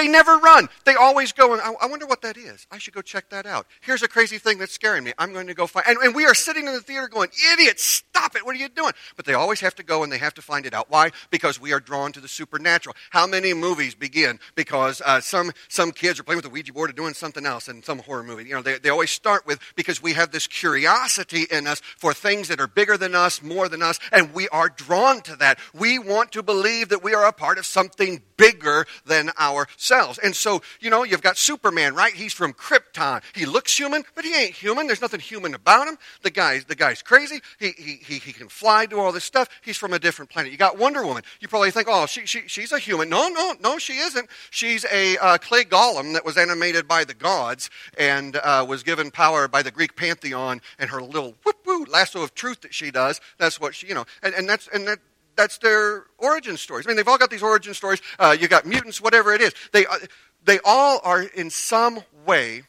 They 0.00 0.08
never 0.08 0.38
run. 0.38 0.70
They 0.86 0.94
always 0.94 1.32
go, 1.32 1.52
and 1.52 1.60
I, 1.60 1.72
I, 1.78 1.86
wonder 1.86 2.06
what 2.06 2.22
that 2.22 2.38
is. 2.38 2.66
I 2.70 2.78
should 2.78 2.94
go 2.94 3.02
check 3.02 3.28
that 3.28 3.44
out. 3.44 3.66
Here's 3.82 4.02
a 4.02 4.08
crazy 4.08 4.38
thing 4.38 4.56
that's 4.56 4.72
scaring 4.72 5.04
me. 5.04 5.12
I'm 5.18 5.34
going 5.34 5.46
to 5.48 5.52
go 5.52 5.66
find. 5.66 5.86
And, 5.86 5.98
and 5.98 6.14
we 6.14 6.24
are 6.24 6.34
sitting 6.34 6.66
in 6.66 6.72
the 6.72 6.80
theater 6.80 7.06
going, 7.06 7.28
idiots, 7.52 7.84
stop 7.84 8.34
it. 8.34 8.46
What 8.46 8.56
are 8.56 8.58
you 8.58 8.70
doing? 8.70 8.92
But 9.14 9.26
they 9.26 9.34
always 9.34 9.60
have 9.60 9.74
to 9.74 9.82
go 9.82 10.02
and 10.02 10.10
they 10.10 10.16
have 10.16 10.32
to 10.34 10.42
find 10.42 10.64
it 10.64 10.72
out. 10.72 10.88
Why? 10.88 11.10
Because 11.28 11.60
we 11.60 11.74
are 11.74 11.80
drawn 11.80 12.12
to 12.12 12.20
the 12.20 12.28
supernatural. 12.28 12.96
How 13.10 13.26
many 13.26 13.52
movies 13.52 13.94
begin 13.94 14.40
because 14.54 15.02
uh, 15.04 15.20
some, 15.20 15.52
some 15.68 15.92
kids 15.92 16.18
are 16.18 16.22
playing 16.22 16.38
with 16.38 16.46
the 16.46 16.50
Ouija 16.50 16.72
board 16.72 16.88
or 16.88 16.94
doing 16.94 17.12
something 17.12 17.44
else 17.44 17.68
in 17.68 17.82
some 17.82 17.98
horror 17.98 18.22
movie? 18.22 18.44
You 18.44 18.54
know, 18.54 18.62
they, 18.62 18.78
they 18.78 18.88
always 18.88 19.10
start 19.10 19.46
with 19.46 19.60
because 19.76 20.02
we 20.02 20.14
have 20.14 20.30
this 20.30 20.46
curiosity 20.46 21.44
in 21.50 21.66
us 21.66 21.82
for 21.98 22.14
things 22.14 22.48
that 22.48 22.58
are 22.58 22.66
bigger 22.66 22.96
than 22.96 23.14
us, 23.14 23.42
more 23.42 23.68
than 23.68 23.82
us, 23.82 24.00
and 24.12 24.32
we 24.32 24.48
are 24.48 24.70
drawn 24.70 25.20
to 25.22 25.36
that. 25.36 25.58
We 25.74 25.98
want 25.98 26.32
to 26.32 26.42
believe 26.42 26.88
that 26.88 27.04
we 27.04 27.12
are 27.12 27.26
a 27.26 27.32
part 27.34 27.58
of 27.58 27.66
something 27.66 28.22
bigger 28.38 28.86
than 29.04 29.30
ourselves. 29.38 29.89
And 29.90 30.34
so, 30.34 30.62
you 30.80 30.90
know, 30.90 31.04
you've 31.04 31.22
got 31.22 31.36
Superman, 31.36 31.94
right? 31.94 32.12
He's 32.12 32.32
from 32.32 32.52
Krypton. 32.52 33.22
He 33.34 33.46
looks 33.46 33.76
human, 33.76 34.04
but 34.14 34.24
he 34.24 34.34
ain't 34.34 34.54
human. 34.54 34.86
There's 34.86 35.00
nothing 35.00 35.20
human 35.20 35.54
about 35.54 35.88
him. 35.88 35.98
The 36.22 36.30
guy's, 36.30 36.64
the 36.64 36.74
guy's 36.74 37.02
crazy. 37.02 37.40
He, 37.58 37.72
he, 37.76 37.94
he, 37.94 38.18
he 38.18 38.32
can 38.32 38.48
fly, 38.48 38.86
do 38.86 38.98
all 38.98 39.12
this 39.12 39.24
stuff. 39.24 39.48
He's 39.62 39.76
from 39.76 39.92
a 39.92 39.98
different 39.98 40.30
planet. 40.30 40.52
You 40.52 40.58
got 40.58 40.78
Wonder 40.78 41.04
Woman. 41.04 41.22
You 41.40 41.48
probably 41.48 41.70
think, 41.70 41.88
oh, 41.90 42.06
she, 42.06 42.26
she, 42.26 42.42
she's 42.46 42.72
a 42.72 42.78
human. 42.78 43.08
No, 43.08 43.28
no, 43.28 43.54
no, 43.60 43.78
she 43.78 43.94
isn't. 43.94 44.28
She's 44.50 44.84
a 44.92 45.16
uh, 45.18 45.38
clay 45.38 45.64
golem 45.64 46.12
that 46.12 46.24
was 46.24 46.36
animated 46.36 46.86
by 46.86 47.04
the 47.04 47.14
gods 47.14 47.70
and 47.98 48.36
uh, 48.36 48.64
was 48.68 48.82
given 48.82 49.10
power 49.10 49.48
by 49.48 49.62
the 49.62 49.70
Greek 49.70 49.96
pantheon 49.96 50.60
and 50.78 50.90
her 50.90 51.02
little 51.02 51.34
whoop 51.44 51.56
whoop 51.64 51.88
lasso 51.88 52.22
of 52.22 52.34
truth 52.34 52.60
that 52.62 52.74
she 52.74 52.90
does. 52.90 53.20
That's 53.38 53.60
what 53.60 53.74
she, 53.74 53.86
you 53.86 53.94
know, 53.94 54.04
and, 54.22 54.34
and 54.34 54.48
that's, 54.48 54.68
and 54.68 54.86
that, 54.86 54.98
that's 55.36 55.58
their 55.58 56.04
origin 56.18 56.56
stories. 56.56 56.86
I 56.86 56.88
mean, 56.88 56.96
they've 56.96 57.08
all 57.08 57.18
got 57.18 57.30
these 57.30 57.42
origin 57.42 57.74
stories. 57.74 58.00
Uh, 58.18 58.36
you 58.38 58.48
got 58.48 58.66
mutants, 58.66 59.00
whatever 59.00 59.32
it 59.32 59.40
is. 59.40 59.54
They, 59.72 59.86
uh, 59.86 59.98
they 60.44 60.58
all 60.64 61.00
are 61.04 61.22
in 61.22 61.50
some 61.50 62.00
way 62.26 62.62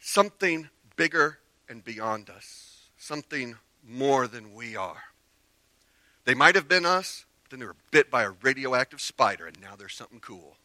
something 0.00 0.68
bigger 0.96 1.38
and 1.68 1.84
beyond 1.84 2.30
us, 2.30 2.88
something 2.96 3.56
more 3.86 4.26
than 4.26 4.54
we 4.54 4.76
are. 4.76 5.02
They 6.24 6.34
might 6.34 6.54
have 6.54 6.68
been 6.68 6.86
us, 6.86 7.24
but 7.44 7.50
then 7.50 7.60
they 7.60 7.66
were 7.66 7.76
bit 7.90 8.10
by 8.10 8.24
a 8.24 8.30
radioactive 8.42 9.00
spider, 9.00 9.46
and 9.46 9.60
now 9.60 9.76
they're 9.76 9.88
something 9.88 10.20
cool. 10.20 10.56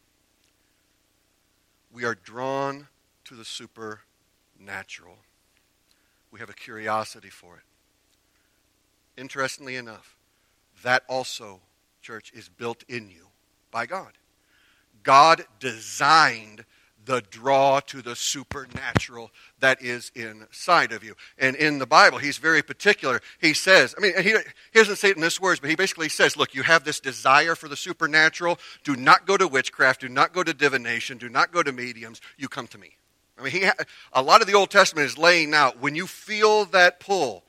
We 1.91 2.03
are 2.05 2.15
drawn 2.15 2.87
to 3.25 3.35
the 3.35 3.45
supernatural. 3.45 5.17
We 6.31 6.39
have 6.39 6.49
a 6.49 6.53
curiosity 6.53 7.29
for 7.29 7.57
it. 7.57 7.63
Interestingly 9.17 9.75
enough, 9.75 10.15
that 10.83 11.03
also, 11.07 11.59
church, 12.01 12.31
is 12.33 12.49
built 12.49 12.83
in 12.87 13.09
you 13.09 13.27
by 13.71 13.85
God. 13.85 14.11
God 15.03 15.45
designed 15.59 16.65
the 17.05 17.21
draw 17.31 17.79
to 17.79 18.01
the 18.01 18.15
supernatural 18.15 19.31
that 19.59 19.81
is 19.81 20.11
inside 20.13 20.91
of 20.91 21.03
you. 21.03 21.15
And 21.37 21.55
in 21.55 21.79
the 21.79 21.87
Bible, 21.87 22.19
he's 22.19 22.37
very 22.37 22.61
particular. 22.61 23.21
He 23.39 23.53
says, 23.53 23.95
I 23.97 24.01
mean, 24.01 24.13
he, 24.21 24.29
he 24.29 24.79
doesn't 24.79 24.97
say 24.97 25.09
it 25.09 25.15
in 25.15 25.21
this 25.21 25.41
words, 25.41 25.59
but 25.59 25.69
he 25.69 25.75
basically 25.75 26.09
says, 26.09 26.37
look, 26.37 26.53
you 26.53 26.63
have 26.63 26.83
this 26.83 26.99
desire 26.99 27.55
for 27.55 27.67
the 27.67 27.75
supernatural. 27.75 28.59
Do 28.83 28.95
not 28.95 29.25
go 29.25 29.35
to 29.35 29.47
witchcraft. 29.47 30.01
Do 30.01 30.09
not 30.09 30.33
go 30.33 30.43
to 30.43 30.53
divination. 30.53 31.17
Do 31.17 31.29
not 31.29 31.51
go 31.51 31.63
to 31.63 31.71
mediums. 31.71 32.21
You 32.37 32.47
come 32.47 32.67
to 32.67 32.77
me. 32.77 32.95
I 33.39 33.43
mean, 33.43 33.51
he, 33.51 33.69
a 34.13 34.21
lot 34.21 34.41
of 34.41 34.47
the 34.47 34.53
Old 34.53 34.69
Testament 34.69 35.07
is 35.07 35.17
laying 35.17 35.53
out 35.55 35.79
when 35.79 35.95
you 35.95 36.05
feel 36.05 36.65
that 36.65 36.99
pull, 36.99 37.43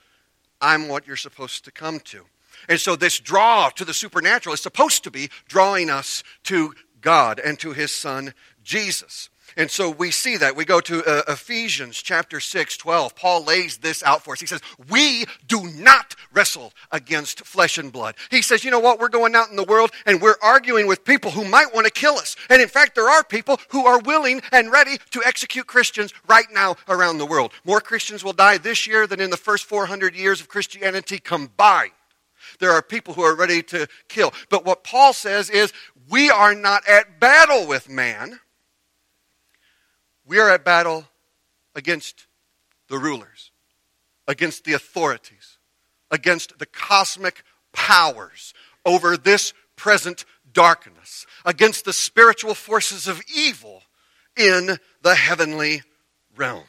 I'm 0.61 0.89
what 0.89 1.07
you're 1.07 1.17
supposed 1.17 1.65
to 1.67 1.71
come 1.71 2.01
to. 2.01 2.25
And 2.69 2.81
so 2.81 2.97
this 2.97 3.19
draw 3.19 3.71
to 3.71 3.85
the 3.85 3.95
supernatural 3.95 4.55
is 4.55 4.61
supposed 4.61 5.05
to 5.05 5.11
be 5.11 5.31
drawing 5.49 5.91
us 5.91 6.23
to 6.45 6.75
God 7.01 7.39
and 7.39 7.59
to 7.61 7.73
his 7.73 7.93
son 7.93 8.35
Jesus. 8.63 9.29
And 9.57 9.71
so 9.71 9.91
we 9.91 10.11
see 10.11 10.37
that. 10.39 10.57
We 10.57 10.65
go 10.65 10.81
to 10.81 11.05
uh, 11.05 11.23
Ephesians 11.29 12.01
chapter 12.01 12.41
6, 12.41 12.77
12. 12.77 13.15
Paul 13.15 13.45
lays 13.45 13.79
this 13.79 14.03
out 14.03 14.25
for 14.25 14.33
us. 14.33 14.41
He 14.41 14.47
says, 14.47 14.61
We 14.89 15.27
do 15.47 15.69
not 15.75 16.15
wrestle 16.33 16.73
against 16.91 17.45
flesh 17.45 17.79
and 17.79 17.93
blood. 17.93 18.15
He 18.31 18.43
says, 18.43 18.65
You 18.65 18.71
know 18.71 18.81
what? 18.81 18.99
We're 18.99 19.09
going 19.09 19.35
out 19.35 19.51
in 19.51 19.57
the 19.57 19.65
world 19.65 19.91
and 20.07 20.21
we're 20.21 20.37
arguing 20.43 20.87
with 20.87 21.05
people 21.05 21.31
who 21.31 21.45
might 21.45 21.75
want 21.75 21.87
to 21.87 21.93
kill 21.93 22.15
us. 22.15 22.37
And 22.49 22.63
in 22.63 22.69
fact, 22.69 22.95
there 22.95 23.11
are 23.11 23.25
people 23.25 23.59
who 23.69 23.87
are 23.87 23.99
willing 24.01 24.43
and 24.53 24.73
ready 24.73 24.97
to 25.11 25.23
execute 25.25 25.67
Christians 25.67 26.15
right 26.27 26.51
now 26.53 26.77
around 26.89 27.19
the 27.19 27.27
world. 27.27 27.53
More 27.65 27.81
Christians 27.81 28.25
will 28.25 28.33
die 28.33 28.59
this 28.59 28.87
year 28.87 29.07
than 29.07 29.21
in 29.21 29.31
the 29.31 29.37
first 29.37 29.67
400 29.67 30.15
years 30.15 30.41
of 30.41 30.49
Christianity 30.49 31.19
combined. 31.19 31.93
There 32.63 32.71
are 32.71 32.81
people 32.81 33.15
who 33.15 33.23
are 33.23 33.35
ready 33.35 33.61
to 33.65 33.89
kill. 34.07 34.33
But 34.49 34.65
what 34.65 34.85
Paul 34.85 35.13
says 35.13 35.51
is, 35.51 35.73
we 36.09 36.31
are 36.31 36.55
not 36.55 36.89
at 36.89 37.19
battle 37.19 37.67
with 37.67 37.89
man. 37.89 38.39
We 40.25 40.39
are 40.39 40.49
at 40.49 40.65
battle 40.65 41.07
against 41.75 42.29
the 42.87 42.99
rulers, 42.99 43.51
against 44.29 44.63
the 44.63 44.75
authorities, 44.75 45.59
against 46.09 46.61
the 46.61 46.67
cosmic 46.67 47.43
powers 47.73 48.55
over 48.87 49.17
this 49.17 49.55
present 49.75 50.25
darkness, 50.53 51.27
against 51.45 51.85
the 51.85 51.93
spiritual 51.93 52.55
forces 52.55 53.09
of 53.09 53.21
evil 53.35 53.83
in 54.37 54.79
the 55.03 55.17
heavenly 55.17 55.83
realms. 56.37 56.69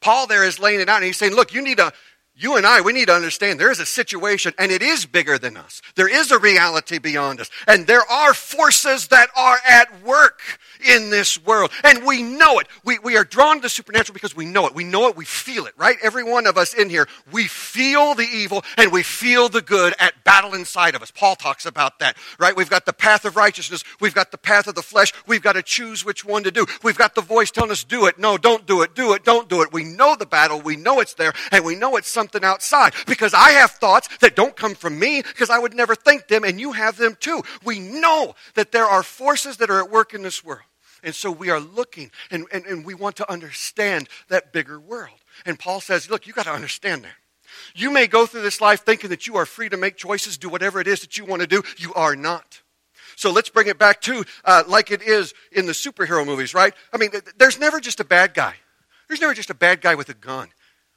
Paul 0.00 0.26
there 0.26 0.44
is 0.44 0.58
laying 0.58 0.80
it 0.80 0.88
out 0.88 0.96
and 0.96 1.04
he's 1.04 1.16
saying, 1.16 1.34
look, 1.34 1.54
you 1.54 1.62
need 1.62 1.76
to 1.76 1.92
you 2.36 2.56
and 2.56 2.64
I, 2.64 2.80
we 2.80 2.94
need 2.94 3.08
to 3.08 3.14
understand 3.14 3.60
there 3.60 3.70
is 3.70 3.80
a 3.80 3.86
situation 3.86 4.54
and 4.58 4.72
it 4.72 4.82
is 4.82 5.04
bigger 5.04 5.36
than 5.36 5.58
us. 5.58 5.82
There 5.94 6.08
is 6.08 6.30
a 6.30 6.38
reality 6.38 6.98
beyond 6.98 7.40
us. 7.40 7.50
And 7.66 7.86
there 7.86 8.08
are 8.10 8.32
forces 8.32 9.08
that 9.08 9.28
are 9.36 9.58
at 9.68 10.02
work 10.02 10.40
in 10.88 11.10
this 11.10 11.42
world. 11.44 11.70
And 11.84 12.06
we 12.06 12.22
know 12.22 12.58
it. 12.58 12.66
We, 12.82 12.98
we 13.00 13.16
are 13.16 13.24
drawn 13.24 13.56
to 13.56 13.62
the 13.62 13.68
supernatural 13.68 14.14
because 14.14 14.34
we 14.34 14.46
know 14.46 14.66
it. 14.66 14.74
We 14.74 14.84
know 14.84 15.08
it. 15.08 15.16
We 15.16 15.26
feel 15.26 15.66
it, 15.66 15.74
right? 15.76 15.96
Every 16.02 16.24
one 16.24 16.46
of 16.46 16.56
us 16.56 16.72
in 16.72 16.88
here, 16.88 17.06
we 17.30 17.46
feel 17.46 18.14
the 18.14 18.26
evil 18.26 18.64
and 18.78 18.90
we 18.90 19.02
feel 19.02 19.50
the 19.50 19.60
good 19.60 19.94
at 19.98 20.24
battle 20.24 20.54
inside 20.54 20.94
of 20.94 21.02
us. 21.02 21.10
Paul 21.10 21.36
talks 21.36 21.66
about 21.66 21.98
that, 21.98 22.16
right? 22.38 22.56
We've 22.56 22.70
got 22.70 22.86
the 22.86 22.94
path 22.94 23.26
of 23.26 23.36
righteousness. 23.36 23.84
We've 24.00 24.14
got 24.14 24.30
the 24.30 24.38
path 24.38 24.66
of 24.66 24.74
the 24.74 24.82
flesh. 24.82 25.12
We've 25.26 25.42
got 25.42 25.54
to 25.54 25.62
choose 25.62 26.06
which 26.06 26.24
one 26.24 26.44
to 26.44 26.50
do. 26.50 26.64
We've 26.82 26.96
got 26.96 27.14
the 27.14 27.20
voice 27.20 27.50
telling 27.50 27.70
us, 27.70 27.84
do 27.84 28.06
it. 28.06 28.18
No, 28.18 28.38
don't 28.38 28.66
do 28.66 28.80
it. 28.80 28.94
Do 28.94 29.12
it. 29.12 29.24
Don't 29.24 29.48
do 29.48 29.60
it. 29.60 29.74
We 29.74 29.84
know 29.84 30.16
the 30.16 30.26
battle. 30.26 30.60
We 30.60 30.76
know 30.76 31.00
it's 31.00 31.14
there 31.14 31.34
and 31.52 31.64
we 31.64 31.74
know 31.74 31.96
it's 31.96 32.08
something 32.08 32.29
something 32.30 32.46
outside 32.46 32.94
because 33.06 33.34
I 33.34 33.50
have 33.50 33.72
thoughts 33.72 34.08
that 34.18 34.36
don't 34.36 34.56
come 34.56 34.74
from 34.74 34.98
me 34.98 35.22
because 35.22 35.50
I 35.50 35.58
would 35.58 35.74
never 35.74 35.94
think 35.94 36.28
them 36.28 36.44
and 36.44 36.60
you 36.60 36.72
have 36.72 36.96
them 36.96 37.16
too. 37.18 37.42
We 37.64 37.80
know 37.80 38.34
that 38.54 38.72
there 38.72 38.86
are 38.86 39.02
forces 39.02 39.58
that 39.58 39.70
are 39.70 39.80
at 39.80 39.90
work 39.90 40.14
in 40.14 40.22
this 40.22 40.44
world. 40.44 40.62
And 41.02 41.14
so 41.14 41.30
we 41.30 41.50
are 41.50 41.60
looking 41.60 42.10
and, 42.30 42.46
and, 42.52 42.66
and 42.66 42.84
we 42.84 42.94
want 42.94 43.16
to 43.16 43.30
understand 43.30 44.08
that 44.28 44.52
bigger 44.52 44.78
world. 44.78 45.16
And 45.46 45.58
Paul 45.58 45.80
says, 45.80 46.10
look, 46.10 46.26
you 46.26 46.32
got 46.32 46.44
to 46.44 46.52
understand 46.52 47.04
that. 47.04 47.14
You 47.74 47.90
may 47.90 48.06
go 48.06 48.26
through 48.26 48.42
this 48.42 48.60
life 48.60 48.82
thinking 48.82 49.10
that 49.10 49.26
you 49.26 49.36
are 49.36 49.46
free 49.46 49.68
to 49.70 49.76
make 49.76 49.96
choices, 49.96 50.38
do 50.38 50.48
whatever 50.48 50.80
it 50.80 50.86
is 50.86 51.00
that 51.00 51.18
you 51.18 51.24
want 51.24 51.40
to 51.42 51.48
do. 51.48 51.62
You 51.78 51.92
are 51.94 52.14
not. 52.14 52.60
So 53.16 53.32
let's 53.32 53.48
bring 53.48 53.66
it 53.66 53.78
back 53.78 54.00
to 54.02 54.24
uh, 54.44 54.62
like 54.66 54.90
it 54.90 55.02
is 55.02 55.34
in 55.50 55.66
the 55.66 55.72
superhero 55.72 56.24
movies, 56.24 56.54
right? 56.54 56.74
I 56.92 56.96
mean, 56.96 57.10
there's 57.36 57.58
never 57.58 57.80
just 57.80 57.98
a 57.98 58.04
bad 58.04 58.34
guy. 58.34 58.54
There's 59.08 59.20
never 59.20 59.34
just 59.34 59.50
a 59.50 59.54
bad 59.54 59.80
guy 59.80 59.96
with 59.96 60.08
a 60.08 60.14
gun, 60.14 60.48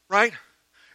right? 0.10 0.34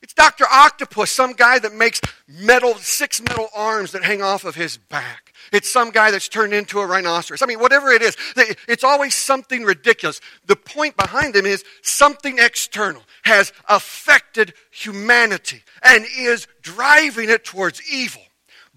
It's 0.02 0.14
Dr. 0.14 0.44
Octopus, 0.50 1.10
some 1.10 1.32
guy 1.32 1.58
that 1.58 1.74
makes 1.74 2.00
metal, 2.28 2.74
six 2.76 3.20
metal 3.20 3.48
arms 3.54 3.92
that 3.92 4.04
hang 4.04 4.22
off 4.22 4.44
of 4.44 4.54
his 4.54 4.76
back. 4.76 5.32
It's 5.52 5.70
some 5.70 5.90
guy 5.90 6.10
that's 6.10 6.28
turned 6.28 6.52
into 6.52 6.78
a 6.80 6.86
rhinoceros. 6.86 7.42
I 7.42 7.46
mean, 7.46 7.58
whatever 7.58 7.90
it 7.90 8.02
is, 8.02 8.16
it's 8.36 8.84
always 8.84 9.14
something 9.14 9.64
ridiculous. 9.64 10.20
The 10.46 10.56
point 10.56 10.96
behind 10.96 11.34
them 11.34 11.46
is 11.46 11.64
something 11.82 12.38
external 12.38 13.02
has 13.22 13.52
affected 13.68 14.54
humanity 14.70 15.62
and 15.82 16.06
is 16.16 16.46
driving 16.62 17.30
it 17.30 17.44
towards 17.44 17.82
evil. 17.90 18.22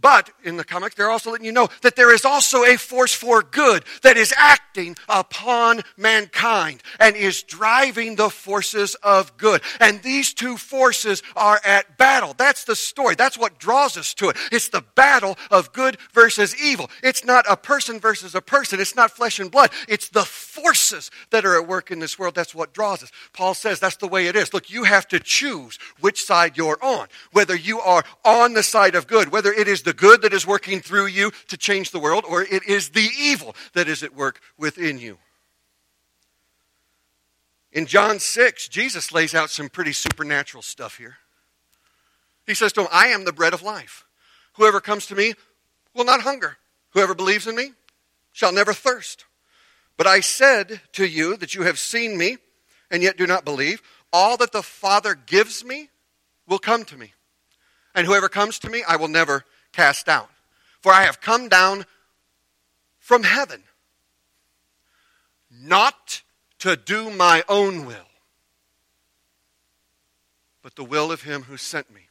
But 0.02 0.32
in 0.44 0.58
the 0.58 0.64
comics, 0.64 0.96
they're 0.96 1.12
also 1.12 1.32
letting 1.32 1.46
you 1.46 1.52
know 1.52 1.70
that 1.84 1.96
there 1.96 2.14
is 2.14 2.26
also 2.26 2.64
a 2.64 2.78
force 2.78 3.14
for 3.14 3.44
good 3.44 3.86
that 4.02 4.18
is 4.18 4.34
acting 4.36 4.98
upon 5.08 5.82
mankind 5.96 6.82
and 7.00 7.16
is 7.16 7.44
driving 7.44 8.16
the 8.16 8.30
forces 8.30 8.96
of 8.96 9.38
good. 9.38 9.62
And 9.80 10.02
these 10.02 10.34
two 10.34 10.58
forces 10.58 11.22
are 11.36 11.62
at 11.64 11.98
battle. 11.98 12.34
That's 12.36 12.64
the 12.64 12.76
story. 12.76 13.16
That's 13.16 13.38
what 13.38 13.60
draws 13.60 13.96
us 13.96 14.14
to 14.16 14.30
it. 14.30 14.38
It's 14.52 14.70
the 14.70 14.84
battle 14.96 15.38
of 15.52 15.72
good 15.72 15.98
versus 16.14 16.60
evil. 16.60 16.90
It's 17.04 17.24
not 17.24 17.46
a 17.48 17.56
person 17.56 18.00
versus 18.00 18.34
a 18.34 18.42
person. 18.42 18.80
It's 18.80 18.96
not 18.96 19.12
flesh 19.12 19.40
and 19.40 19.52
blood. 19.52 19.70
It's 19.88 20.10
the 20.10 20.26
forces 20.26 21.12
that 21.30 21.46
are 21.46 21.62
at 21.62 21.68
work 21.68 21.92
in 21.92 22.00
this 22.00 22.18
world. 22.18 22.34
That's 22.34 22.56
what 22.56 22.74
draws 22.74 23.04
us. 23.04 23.12
Paul 23.34 23.54
says 23.54 23.80
that's 23.80 23.98
the 23.98 24.08
way 24.08 24.28
it 24.28 24.36
is. 24.36 24.54
Look, 24.54 24.72
you 24.72 24.84
have 24.86 25.08
to 25.10 25.20
choose 25.20 25.78
which 26.00 26.24
side 26.24 26.58
you're 26.58 26.84
on. 26.84 27.08
Whether 27.32 27.56
you 27.56 27.80
are 27.80 28.04
on 28.26 28.54
the 28.54 28.64
side 28.64 28.96
of 28.96 29.06
good, 29.06 29.32
whether 29.32 29.52
it 29.52 29.68
is 29.68 29.84
the 29.84 29.91
the 29.92 29.98
good 29.98 30.22
that 30.22 30.32
is 30.32 30.48
working 30.48 30.80
through 30.80 31.08
you 31.08 31.34
to 31.50 31.58
change 31.58 31.92
the 31.92 32.00
world, 32.00 32.24
or 32.26 32.44
it 32.44 32.64
is 32.66 32.92
the 32.92 33.10
evil 33.20 33.54
that 33.74 33.90
is 33.90 34.04
at 34.04 34.16
work 34.16 34.40
within 34.58 34.98
you. 34.98 35.18
In 37.74 37.86
John 37.86 38.18
6, 38.18 38.70
Jesus 38.70 39.12
lays 39.12 39.36
out 39.36 39.50
some 39.50 39.68
pretty 39.68 39.92
supernatural 39.92 40.64
stuff 40.64 40.98
here. 40.98 41.18
He 42.48 42.54
says 42.54 42.72
to 42.72 42.82
him, 42.84 42.88
I 42.90 43.08
am 43.08 43.26
the 43.26 43.34
bread 43.34 43.54
of 43.54 43.64
life. 43.64 44.06
Whoever 44.54 44.80
comes 44.80 45.08
to 45.08 45.16
me 45.16 45.34
will 45.94 46.06
not 46.06 46.22
hunger. 46.22 46.56
Whoever 46.92 47.14
believes 47.14 47.46
in 47.46 47.58
me 47.58 47.72
shall 48.32 48.54
never 48.54 48.72
thirst. 48.72 49.26
But 49.98 50.08
I 50.08 50.22
said 50.22 50.80
to 50.94 51.06
you 51.06 51.36
that 51.36 51.54
you 51.54 51.64
have 51.64 51.78
seen 51.78 52.18
me 52.18 52.38
and 52.90 53.04
yet 53.04 53.18
do 53.18 53.28
not 53.28 53.44
believe. 53.44 53.82
All 54.14 54.38
that 54.38 54.54
the 54.54 54.64
Father 54.64 55.16
gives 55.16 55.66
me 55.66 55.90
will 56.48 56.60
come 56.60 56.86
to 56.86 56.96
me. 56.96 57.12
And 57.94 58.08
whoever 58.08 58.30
comes 58.30 58.58
to 58.60 58.70
me, 58.70 58.86
I 58.88 58.96
will 58.96 59.10
never 59.10 59.44
cast 59.72 60.06
down. 60.06 60.28
For 60.82 60.92
I 60.92 61.04
have 61.04 61.22
come 61.22 61.50
down 61.50 61.86
from 63.00 63.24
heaven, 63.24 63.64
not 65.52 66.22
to 66.60 66.76
do 66.76 67.10
my 67.10 67.44
own 67.50 67.86
will, 67.86 68.08
but 70.62 70.76
the 70.76 70.84
will 70.84 71.12
of 71.12 71.24
him 71.24 71.44
who 71.44 71.58
sent 71.58 71.92
me. 71.94 72.08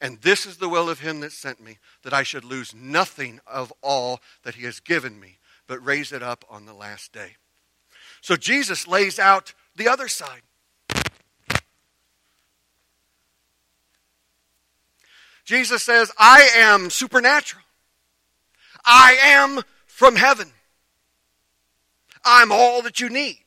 And 0.00 0.20
this 0.20 0.44
is 0.44 0.58
the 0.58 0.68
will 0.68 0.90
of 0.90 1.00
him 1.00 1.20
that 1.20 1.32
sent 1.32 1.60
me, 1.60 1.78
that 2.02 2.12
I 2.12 2.22
should 2.22 2.44
lose 2.44 2.74
nothing 2.74 3.40
of 3.46 3.72
all 3.82 4.20
that 4.42 4.56
he 4.56 4.64
has 4.64 4.80
given 4.80 5.18
me, 5.18 5.38
but 5.66 5.84
raise 5.84 6.12
it 6.12 6.22
up 6.22 6.44
on 6.50 6.66
the 6.66 6.74
last 6.74 7.12
day. 7.12 7.36
So 8.20 8.36
Jesus 8.36 8.86
lays 8.86 9.18
out 9.18 9.54
the 9.76 9.88
other 9.88 10.08
side. 10.08 10.42
Jesus 15.44 15.82
says, 15.82 16.10
I 16.18 16.48
am 16.56 16.90
supernatural. 16.90 17.62
I 18.84 19.16
am 19.22 19.62
from 19.86 20.16
heaven. 20.16 20.50
I'm 22.24 22.50
all 22.50 22.82
that 22.82 23.00
you 23.00 23.08
need. 23.10 23.38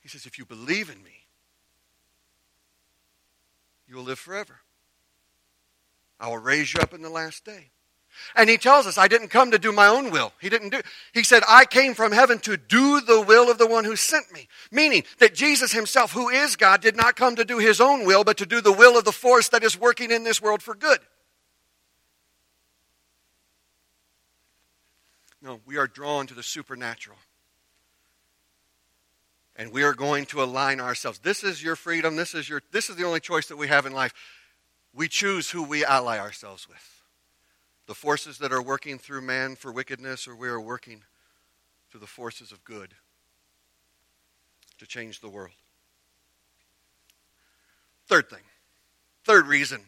He 0.00 0.08
says, 0.08 0.26
if 0.26 0.38
you 0.38 0.44
believe 0.44 0.88
in 0.88 1.02
me, 1.02 1.26
you 3.86 3.96
will 3.96 4.04
live 4.04 4.18
forever. 4.18 4.60
I 6.20 6.28
will 6.28 6.38
raise 6.38 6.72
you 6.72 6.80
up 6.80 6.94
in 6.94 7.02
the 7.02 7.10
last 7.10 7.44
day. 7.44 7.70
And 8.34 8.48
he 8.48 8.56
tells 8.56 8.86
us, 8.86 8.98
I 8.98 9.08
didn't 9.08 9.28
come 9.28 9.50
to 9.50 9.58
do 9.58 9.72
my 9.72 9.86
own 9.86 10.10
will. 10.10 10.32
He 10.40 10.48
didn't 10.48 10.70
do, 10.70 10.80
he 11.12 11.22
said, 11.22 11.42
I 11.48 11.64
came 11.64 11.94
from 11.94 12.12
heaven 12.12 12.38
to 12.40 12.56
do 12.56 13.00
the 13.00 13.20
will 13.20 13.50
of 13.50 13.58
the 13.58 13.66
one 13.66 13.84
who 13.84 13.96
sent 13.96 14.32
me. 14.32 14.48
Meaning 14.70 15.04
that 15.18 15.34
Jesus 15.34 15.72
himself, 15.72 16.12
who 16.12 16.28
is 16.28 16.56
God, 16.56 16.80
did 16.80 16.96
not 16.96 17.16
come 17.16 17.36
to 17.36 17.44
do 17.44 17.58
his 17.58 17.80
own 17.80 18.04
will, 18.06 18.24
but 18.24 18.36
to 18.38 18.46
do 18.46 18.60
the 18.60 18.72
will 18.72 18.98
of 18.98 19.04
the 19.04 19.12
force 19.12 19.48
that 19.50 19.64
is 19.64 19.78
working 19.78 20.10
in 20.10 20.24
this 20.24 20.42
world 20.42 20.62
for 20.62 20.74
good. 20.74 20.98
No, 25.40 25.60
we 25.64 25.76
are 25.76 25.86
drawn 25.86 26.26
to 26.26 26.34
the 26.34 26.42
supernatural. 26.42 27.16
And 29.56 29.72
we 29.72 29.82
are 29.82 29.94
going 29.94 30.26
to 30.26 30.42
align 30.42 30.80
ourselves. 30.80 31.18
This 31.18 31.42
is 31.42 31.62
your 31.62 31.74
freedom. 31.74 32.16
This 32.16 32.34
is, 32.34 32.48
your, 32.48 32.62
this 32.70 32.90
is 32.90 32.96
the 32.96 33.04
only 33.04 33.20
choice 33.20 33.46
that 33.48 33.56
we 33.56 33.66
have 33.68 33.86
in 33.86 33.92
life. 33.92 34.14
We 34.94 35.08
choose 35.08 35.50
who 35.50 35.64
we 35.64 35.84
ally 35.84 36.18
ourselves 36.18 36.68
with. 36.68 36.97
The 37.88 37.94
forces 37.94 38.38
that 38.38 38.52
are 38.52 38.62
working 38.62 38.98
through 38.98 39.22
man 39.22 39.56
for 39.56 39.72
wickedness, 39.72 40.28
or 40.28 40.36
we 40.36 40.46
are 40.48 40.60
working 40.60 41.02
through 41.90 42.00
the 42.00 42.06
forces 42.06 42.52
of 42.52 42.62
good 42.62 42.94
to 44.78 44.86
change 44.86 45.20
the 45.20 45.28
world. 45.28 45.54
Third 48.06 48.28
thing, 48.28 48.42
third 49.24 49.46
reason 49.46 49.80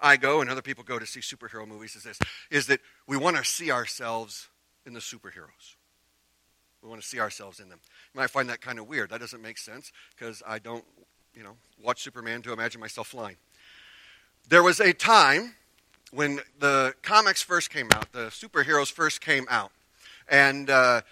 I 0.00 0.16
go 0.16 0.40
and 0.40 0.50
other 0.50 0.62
people 0.62 0.82
go 0.82 0.98
to 0.98 1.06
see 1.06 1.20
superhero 1.20 1.66
movies 1.66 1.94
is 1.94 2.02
this 2.02 2.18
is 2.50 2.66
that 2.66 2.80
we 3.06 3.16
want 3.16 3.36
to 3.36 3.44
see 3.44 3.70
ourselves 3.70 4.48
in 4.84 4.92
the 4.92 5.00
superheroes. 5.00 5.76
We 6.82 6.88
want 6.88 7.00
to 7.00 7.06
see 7.06 7.20
ourselves 7.20 7.60
in 7.60 7.68
them. 7.68 7.78
You 8.12 8.20
might 8.20 8.30
find 8.30 8.48
that 8.48 8.60
kind 8.60 8.80
of 8.80 8.88
weird. 8.88 9.10
That 9.10 9.20
doesn't 9.20 9.40
make 9.40 9.58
sense 9.58 9.92
because 10.16 10.42
I 10.44 10.58
don't, 10.58 10.84
you 11.34 11.44
know, 11.44 11.56
watch 11.80 12.02
Superman 12.02 12.42
to 12.42 12.52
imagine 12.52 12.80
myself 12.80 13.06
flying. 13.06 13.36
There 14.48 14.64
was 14.64 14.80
a 14.80 14.92
time 14.92 15.54
when 16.12 16.40
the 16.58 16.94
comics 17.02 17.42
first 17.42 17.70
came 17.70 17.88
out, 17.92 18.12
the 18.12 18.26
superheroes 18.26 18.90
first 18.90 19.20
came 19.20 19.46
out, 19.50 19.72
and 20.28 20.70
uh, 20.70 21.02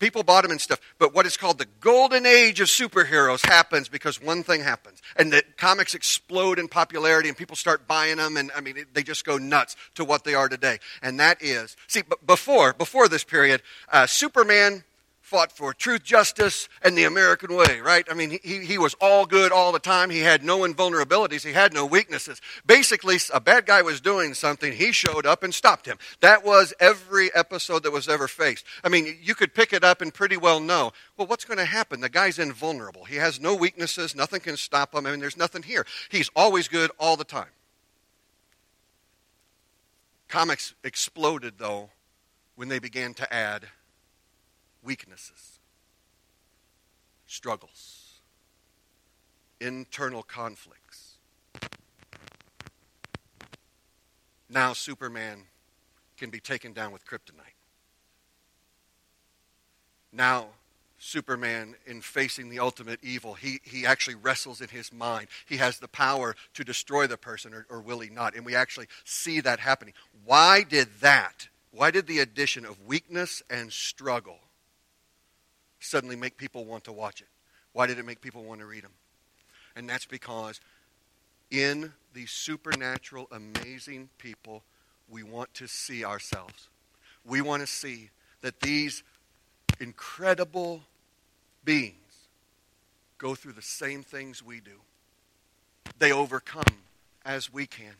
People 0.00 0.22
bought 0.22 0.42
them 0.42 0.50
and 0.50 0.60
stuff. 0.60 0.80
But 0.98 1.14
what 1.14 1.26
is 1.26 1.36
called 1.36 1.58
the 1.58 1.66
golden 1.80 2.24
age 2.24 2.58
of 2.60 2.68
superheroes 2.68 3.46
happens 3.46 3.88
because 3.88 4.20
one 4.20 4.42
thing 4.42 4.62
happens. 4.62 5.02
And 5.14 5.30
the 5.30 5.44
comics 5.58 5.94
explode 5.94 6.58
in 6.58 6.68
popularity 6.68 7.28
and 7.28 7.36
people 7.36 7.54
start 7.54 7.86
buying 7.86 8.16
them. 8.16 8.38
And 8.38 8.50
I 8.56 8.62
mean, 8.62 8.86
they 8.94 9.02
just 9.02 9.26
go 9.26 9.36
nuts 9.36 9.76
to 9.96 10.04
what 10.04 10.24
they 10.24 10.34
are 10.34 10.48
today. 10.48 10.78
And 11.02 11.20
that 11.20 11.42
is, 11.42 11.76
see, 11.86 12.02
before, 12.26 12.72
before 12.72 13.08
this 13.08 13.24
period, 13.24 13.62
uh, 13.92 14.06
Superman 14.06 14.84
fought 15.30 15.52
for 15.52 15.72
truth, 15.72 16.02
justice, 16.02 16.68
and 16.82 16.98
the 16.98 17.04
American 17.04 17.54
way, 17.54 17.80
right? 17.80 18.04
I 18.10 18.14
mean, 18.14 18.40
he, 18.42 18.64
he 18.64 18.78
was 18.78 18.94
all 19.00 19.26
good 19.26 19.52
all 19.52 19.70
the 19.70 19.78
time. 19.78 20.10
He 20.10 20.18
had 20.18 20.42
no 20.42 20.62
invulnerabilities. 20.62 21.46
He 21.46 21.52
had 21.52 21.72
no 21.72 21.86
weaknesses. 21.86 22.40
Basically, 22.66 23.16
a 23.32 23.40
bad 23.40 23.64
guy 23.64 23.80
was 23.82 24.00
doing 24.00 24.34
something. 24.34 24.72
He 24.72 24.90
showed 24.90 25.26
up 25.26 25.44
and 25.44 25.54
stopped 25.54 25.86
him. 25.86 25.98
That 26.18 26.44
was 26.44 26.74
every 26.80 27.32
episode 27.32 27.84
that 27.84 27.92
was 27.92 28.08
ever 28.08 28.26
faced. 28.26 28.64
I 28.82 28.88
mean, 28.88 29.18
you 29.22 29.36
could 29.36 29.54
pick 29.54 29.72
it 29.72 29.84
up 29.84 30.00
and 30.00 30.12
pretty 30.12 30.36
well 30.36 30.58
know, 30.58 30.90
well, 31.16 31.28
what's 31.28 31.44
going 31.44 31.58
to 31.58 31.64
happen? 31.64 32.00
The 32.00 32.08
guy's 32.08 32.40
invulnerable. 32.40 33.04
He 33.04 33.14
has 33.16 33.40
no 33.40 33.54
weaknesses. 33.54 34.16
Nothing 34.16 34.40
can 34.40 34.56
stop 34.56 34.92
him. 34.96 35.06
I 35.06 35.12
mean, 35.12 35.20
there's 35.20 35.36
nothing 35.36 35.62
here. 35.62 35.86
He's 36.08 36.28
always 36.34 36.66
good 36.66 36.90
all 36.98 37.16
the 37.16 37.22
time. 37.22 37.52
Comics 40.26 40.74
exploded, 40.82 41.54
though, 41.58 41.90
when 42.56 42.66
they 42.66 42.80
began 42.80 43.14
to 43.14 43.32
add 43.32 43.68
weaknesses, 44.82 45.58
struggles, 47.26 48.20
internal 49.60 50.22
conflicts. 50.22 51.14
Now, 54.48 54.72
Superman 54.72 55.44
can 56.16 56.30
be 56.30 56.40
taken 56.40 56.72
down 56.72 56.92
with 56.92 57.06
kryptonite. 57.06 57.54
Now, 60.12 60.48
Superman, 60.98 61.76
in 61.86 62.02
facing 62.02 62.50
the 62.50 62.58
ultimate 62.58 63.00
evil, 63.02 63.34
he, 63.34 63.60
he 63.62 63.86
actually 63.86 64.16
wrestles 64.16 64.60
in 64.60 64.68
his 64.68 64.92
mind. 64.92 65.28
He 65.46 65.56
has 65.56 65.78
the 65.78 65.88
power 65.88 66.36
to 66.54 66.64
destroy 66.64 67.06
the 67.06 67.16
person, 67.16 67.54
or, 67.54 67.66
or 67.70 67.80
will 67.80 68.00
he 68.00 68.10
not? 68.10 68.34
And 68.34 68.44
we 68.44 68.54
actually 68.54 68.86
see 69.04 69.40
that 69.40 69.60
happening. 69.60 69.94
Why 70.24 70.62
did 70.62 70.88
that? 71.00 71.48
Why 71.70 71.90
did 71.90 72.06
the 72.06 72.18
addition 72.18 72.66
of 72.66 72.84
weakness 72.84 73.42
and 73.48 73.72
struggle 73.72 74.40
suddenly 75.80 76.16
make 76.16 76.36
people 76.36 76.64
want 76.64 76.84
to 76.84 76.92
watch 76.92 77.20
it? 77.20 77.28
Why 77.72 77.86
did 77.86 77.98
it 77.98 78.04
make 78.04 78.20
people 78.20 78.44
want 78.44 78.60
to 78.60 78.66
read 78.66 78.84
them? 78.84 78.92
And 79.76 79.88
that's 79.88 80.06
because 80.06 80.60
in 81.50 81.92
these 82.12 82.30
supernatural, 82.30 83.28
amazing 83.32 84.08
people, 84.18 84.62
we 85.08 85.22
want 85.22 85.52
to 85.54 85.66
see 85.66 86.04
ourselves. 86.04 86.68
We 87.24 87.40
want 87.40 87.62
to 87.62 87.66
see 87.66 88.10
that 88.42 88.60
these 88.60 89.02
incredible 89.80 90.82
beings 91.64 91.94
go 93.18 93.34
through 93.34 93.52
the 93.52 93.62
same 93.62 94.02
things 94.02 94.42
we 94.42 94.60
do. 94.60 94.80
They 95.98 96.12
overcome 96.12 96.64
as 97.24 97.52
we 97.52 97.66
can 97.66 97.94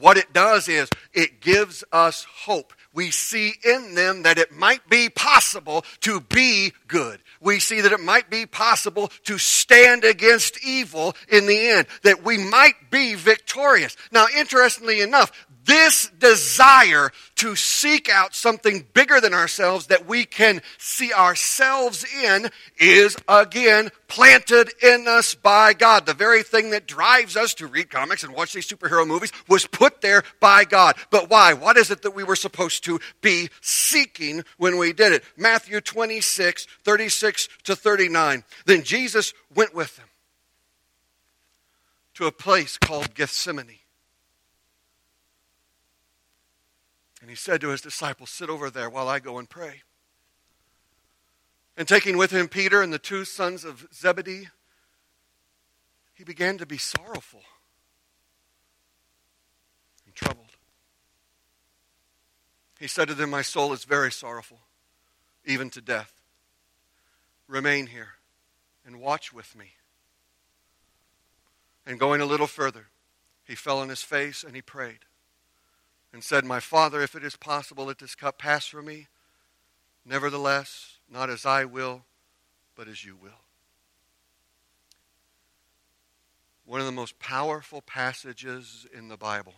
what 0.00 0.16
it 0.16 0.32
does 0.32 0.68
is 0.68 0.88
it 1.12 1.40
gives 1.40 1.84
us 1.92 2.24
hope. 2.24 2.72
We 2.92 3.10
see 3.10 3.54
in 3.64 3.94
them 3.94 4.22
that 4.22 4.38
it 4.38 4.50
might 4.50 4.88
be 4.88 5.08
possible 5.08 5.84
to 6.00 6.20
be 6.20 6.72
good. 6.88 7.20
We 7.40 7.60
see 7.60 7.80
that 7.80 7.92
it 7.92 8.00
might 8.00 8.30
be 8.30 8.46
possible 8.46 9.12
to 9.24 9.38
stand 9.38 10.04
against 10.04 10.64
evil 10.64 11.14
in 11.28 11.46
the 11.46 11.68
end, 11.68 11.86
that 12.02 12.24
we 12.24 12.38
might 12.38 12.90
be 12.90 13.14
victorious. 13.14 13.96
Now, 14.10 14.26
interestingly 14.36 15.00
enough, 15.00 15.46
this 15.68 16.08
desire 16.18 17.12
to 17.36 17.54
seek 17.54 18.08
out 18.08 18.34
something 18.34 18.86
bigger 18.94 19.20
than 19.20 19.34
ourselves 19.34 19.88
that 19.88 20.08
we 20.08 20.24
can 20.24 20.62
see 20.78 21.12
ourselves 21.12 22.06
in 22.24 22.48
is 22.78 23.16
again 23.28 23.90
planted 24.08 24.70
in 24.82 25.06
us 25.06 25.34
by 25.34 25.74
God. 25.74 26.06
The 26.06 26.14
very 26.14 26.42
thing 26.42 26.70
that 26.70 26.86
drives 26.86 27.36
us 27.36 27.52
to 27.54 27.66
read 27.66 27.90
comics 27.90 28.24
and 28.24 28.32
watch 28.32 28.54
these 28.54 28.66
superhero 28.66 29.06
movies 29.06 29.30
was 29.46 29.66
put 29.66 30.00
there 30.00 30.22
by 30.40 30.64
God. 30.64 30.96
But 31.10 31.28
why? 31.28 31.52
What 31.52 31.76
is 31.76 31.90
it 31.90 32.00
that 32.00 32.14
we 32.14 32.24
were 32.24 32.34
supposed 32.34 32.84
to 32.84 32.98
be 33.20 33.50
seeking 33.60 34.44
when 34.56 34.78
we 34.78 34.94
did 34.94 35.12
it? 35.12 35.22
Matthew 35.36 35.82
26, 35.82 36.66
36 36.82 37.48
to 37.64 37.76
39. 37.76 38.42
Then 38.64 38.82
Jesus 38.82 39.34
went 39.54 39.74
with 39.74 39.94
them 39.96 40.08
to 42.14 42.26
a 42.26 42.32
place 42.32 42.78
called 42.78 43.14
Gethsemane 43.14 43.78
And 47.20 47.30
he 47.30 47.36
said 47.36 47.60
to 47.60 47.68
his 47.68 47.80
disciples, 47.80 48.30
Sit 48.30 48.48
over 48.48 48.70
there 48.70 48.88
while 48.88 49.08
I 49.08 49.18
go 49.18 49.38
and 49.38 49.48
pray. 49.48 49.82
And 51.76 51.86
taking 51.86 52.16
with 52.16 52.30
him 52.30 52.48
Peter 52.48 52.82
and 52.82 52.92
the 52.92 52.98
two 52.98 53.24
sons 53.24 53.64
of 53.64 53.86
Zebedee, 53.92 54.48
he 56.14 56.24
began 56.24 56.58
to 56.58 56.66
be 56.66 56.78
sorrowful 56.78 57.42
and 60.06 60.14
troubled. 60.14 60.46
He 62.78 62.88
said 62.88 63.08
to 63.08 63.14
them, 63.14 63.30
My 63.30 63.42
soul 63.42 63.72
is 63.72 63.84
very 63.84 64.12
sorrowful, 64.12 64.60
even 65.44 65.70
to 65.70 65.80
death. 65.80 66.12
Remain 67.46 67.86
here 67.86 68.14
and 68.84 69.00
watch 69.00 69.32
with 69.32 69.56
me. 69.56 69.72
And 71.86 71.98
going 71.98 72.20
a 72.20 72.26
little 72.26 72.46
further, 72.46 72.86
he 73.44 73.54
fell 73.54 73.78
on 73.78 73.88
his 73.88 74.02
face 74.02 74.44
and 74.44 74.54
he 74.54 74.62
prayed 74.62 75.00
and 76.12 76.24
said, 76.24 76.44
My 76.44 76.60
Father, 76.60 77.02
if 77.02 77.14
it 77.14 77.24
is 77.24 77.36
possible, 77.36 77.86
let 77.86 77.98
this 77.98 78.14
cup 78.14 78.38
pass 78.38 78.66
from 78.66 78.86
me. 78.86 79.08
Nevertheless, 80.04 80.98
not 81.10 81.28
as 81.30 81.44
I 81.44 81.64
will, 81.64 82.02
but 82.74 82.88
as 82.88 83.04
you 83.04 83.16
will. 83.16 83.42
One 86.64 86.80
of 86.80 86.86
the 86.86 86.92
most 86.92 87.18
powerful 87.18 87.82
passages 87.82 88.86
in 88.96 89.08
the 89.08 89.16
Bible. 89.16 89.54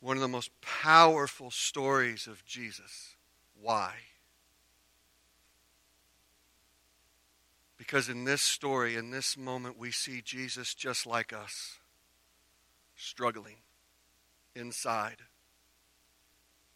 One 0.00 0.16
of 0.16 0.20
the 0.20 0.28
most 0.28 0.50
powerful 0.60 1.50
stories 1.50 2.26
of 2.26 2.44
Jesus. 2.44 3.16
Why? 3.60 3.92
Because 7.76 8.08
in 8.08 8.24
this 8.24 8.42
story, 8.42 8.96
in 8.96 9.10
this 9.10 9.36
moment, 9.36 9.78
we 9.78 9.90
see 9.90 10.22
Jesus 10.22 10.74
just 10.74 11.06
like 11.06 11.32
us, 11.32 11.78
struggling 12.96 13.56
inside. 14.56 15.16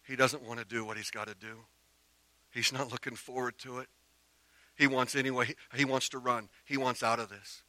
He 0.07 0.17
doesn't 0.17 0.43
want 0.43 0.61
to 0.61 0.67
do 0.67 0.85
what 0.85 0.97
he's 0.97 1.11
got 1.11 1.27
to 1.29 1.35
do. 1.35 1.65
He's 2.51 2.73
not 2.73 2.91
looking 2.91 3.15
forward 3.15 3.59
to 3.59 3.79
it. 3.79 3.89
He 4.77 4.87
wants 4.87 5.15
anyway, 5.15 5.55
he 5.75 5.85
wants 5.85 6.09
to 6.11 6.19
run. 6.19 6.49
He 6.65 6.77
wants 6.77 7.03
out 7.03 7.19
of 7.19 7.29
this. 7.29 7.63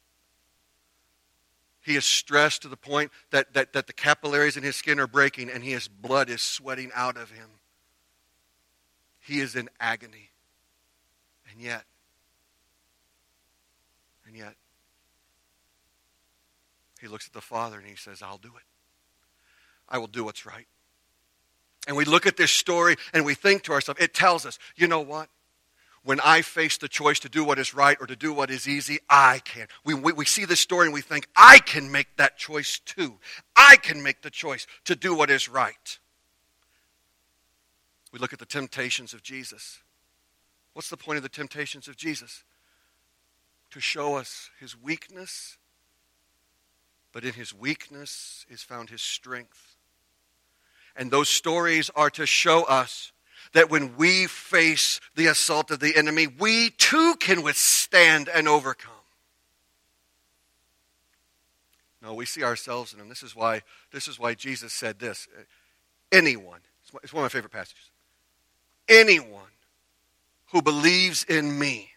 He 1.82 1.96
is 1.96 2.04
stressed 2.04 2.62
to 2.62 2.68
the 2.68 2.76
point 2.76 3.10
that, 3.30 3.54
that, 3.54 3.72
that 3.72 3.86
the 3.86 3.92
capillaries 3.92 4.56
in 4.56 4.62
his 4.62 4.76
skin 4.76 5.00
are 5.00 5.08
breaking 5.08 5.50
and 5.50 5.64
his 5.64 5.88
blood 5.88 6.30
is 6.30 6.40
sweating 6.40 6.90
out 6.94 7.16
of 7.16 7.30
him. 7.30 7.48
He 9.20 9.40
is 9.40 9.56
in 9.56 9.68
agony. 9.80 10.30
And 11.50 11.60
yet, 11.60 11.84
and 14.26 14.36
yet, 14.36 14.54
he 17.00 17.08
looks 17.08 17.26
at 17.26 17.32
the 17.32 17.40
Father 17.40 17.78
and 17.78 17.86
he 17.86 17.96
says, 17.96 18.22
I'll 18.22 18.38
do 18.38 18.52
it. 18.56 18.71
I 19.88 19.98
will 19.98 20.06
do 20.06 20.24
what's 20.24 20.46
right. 20.46 20.66
And 21.86 21.96
we 21.96 22.04
look 22.04 22.26
at 22.26 22.36
this 22.36 22.52
story 22.52 22.96
and 23.12 23.24
we 23.24 23.34
think 23.34 23.64
to 23.64 23.72
ourselves, 23.72 24.00
it 24.00 24.14
tells 24.14 24.46
us, 24.46 24.58
you 24.76 24.86
know 24.86 25.00
what? 25.00 25.28
When 26.04 26.20
I 26.20 26.42
face 26.42 26.78
the 26.78 26.88
choice 26.88 27.20
to 27.20 27.28
do 27.28 27.44
what 27.44 27.58
is 27.58 27.74
right 27.74 27.96
or 28.00 28.06
to 28.06 28.16
do 28.16 28.32
what 28.32 28.50
is 28.50 28.68
easy, 28.68 28.98
I 29.08 29.40
can. 29.44 29.68
We, 29.84 29.94
we, 29.94 30.12
we 30.12 30.24
see 30.24 30.44
this 30.44 30.60
story 30.60 30.86
and 30.86 30.94
we 30.94 31.00
think, 31.00 31.28
I 31.36 31.58
can 31.58 31.92
make 31.92 32.16
that 32.16 32.36
choice 32.36 32.80
too. 32.84 33.18
I 33.54 33.76
can 33.76 34.02
make 34.02 34.22
the 34.22 34.30
choice 34.30 34.66
to 34.84 34.96
do 34.96 35.14
what 35.14 35.30
is 35.30 35.48
right. 35.48 35.98
We 38.12 38.18
look 38.18 38.32
at 38.32 38.38
the 38.38 38.46
temptations 38.46 39.14
of 39.14 39.22
Jesus. 39.22 39.80
What's 40.72 40.90
the 40.90 40.96
point 40.96 41.18
of 41.18 41.22
the 41.22 41.28
temptations 41.28 41.86
of 41.88 41.96
Jesus? 41.96 42.44
to 43.72 43.80
show 43.80 44.16
us 44.16 44.50
his 44.60 44.76
weakness, 44.80 45.56
but 47.10 47.24
in 47.24 47.32
his 47.32 47.54
weakness 47.54 48.44
is 48.50 48.62
found 48.62 48.90
his 48.90 49.00
strength. 49.00 49.71
And 50.96 51.10
those 51.10 51.28
stories 51.28 51.90
are 51.96 52.10
to 52.10 52.26
show 52.26 52.64
us 52.64 53.12
that 53.52 53.70
when 53.70 53.96
we 53.96 54.26
face 54.26 55.00
the 55.14 55.26
assault 55.26 55.70
of 55.70 55.80
the 55.80 55.96
enemy, 55.96 56.26
we 56.26 56.70
too 56.70 57.14
can 57.16 57.42
withstand 57.42 58.28
and 58.28 58.48
overcome. 58.48 58.92
No, 62.02 62.14
we 62.14 62.26
see 62.26 62.42
ourselves 62.42 62.92
in 62.92 62.98
them. 62.98 63.08
This 63.08 63.22
is 63.22 63.36
why, 63.36 63.62
this 63.92 64.08
is 64.08 64.18
why 64.18 64.34
Jesus 64.34 64.72
said 64.72 64.98
this. 64.98 65.28
Anyone, 66.10 66.60
it's 67.02 67.12
one 67.12 67.24
of 67.24 67.24
my 67.24 67.28
favorite 67.28 67.52
passages. 67.52 67.90
Anyone 68.88 69.42
who 70.46 70.62
believes 70.62 71.24
in 71.24 71.58
me 71.58 71.90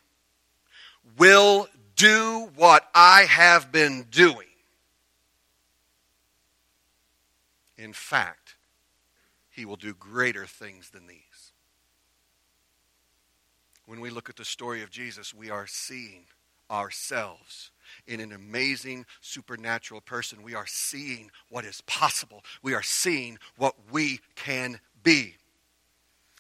will 1.18 1.68
do 1.96 2.50
what 2.56 2.88
I 2.94 3.24
have 3.24 3.72
been 3.72 4.04
doing. 4.12 4.48
In 7.78 7.92
fact, 7.92 8.45
he 9.56 9.66
will 9.66 9.76
do 9.78 9.94
greater 9.94 10.46
things 10.46 10.90
than 10.90 11.08
these. 11.08 11.54
When 13.86 14.02
we 14.02 14.10
look 14.10 14.30
at 14.30 14.36
the 14.36 14.46
story 14.46 14.82
of 14.82 14.90
Jesus, 14.90 15.34
we 15.34 15.50
are 15.50 15.68
seeing 15.68 16.26
ourselves 16.70 17.72
in 18.08 18.20
an 18.20 18.32
amazing 18.32 19.06
supernatural 19.22 20.02
person. 20.02 20.44
We 20.44 20.56
are 20.56 20.66
seeing 20.66 21.30
what 21.50 21.66
is 21.66 21.82
possible. 21.82 22.44
We 22.64 22.74
are 22.74 22.84
seeing 22.84 23.38
what 23.58 23.76
we 23.92 24.20
can 24.36 24.80
be. 25.04 25.36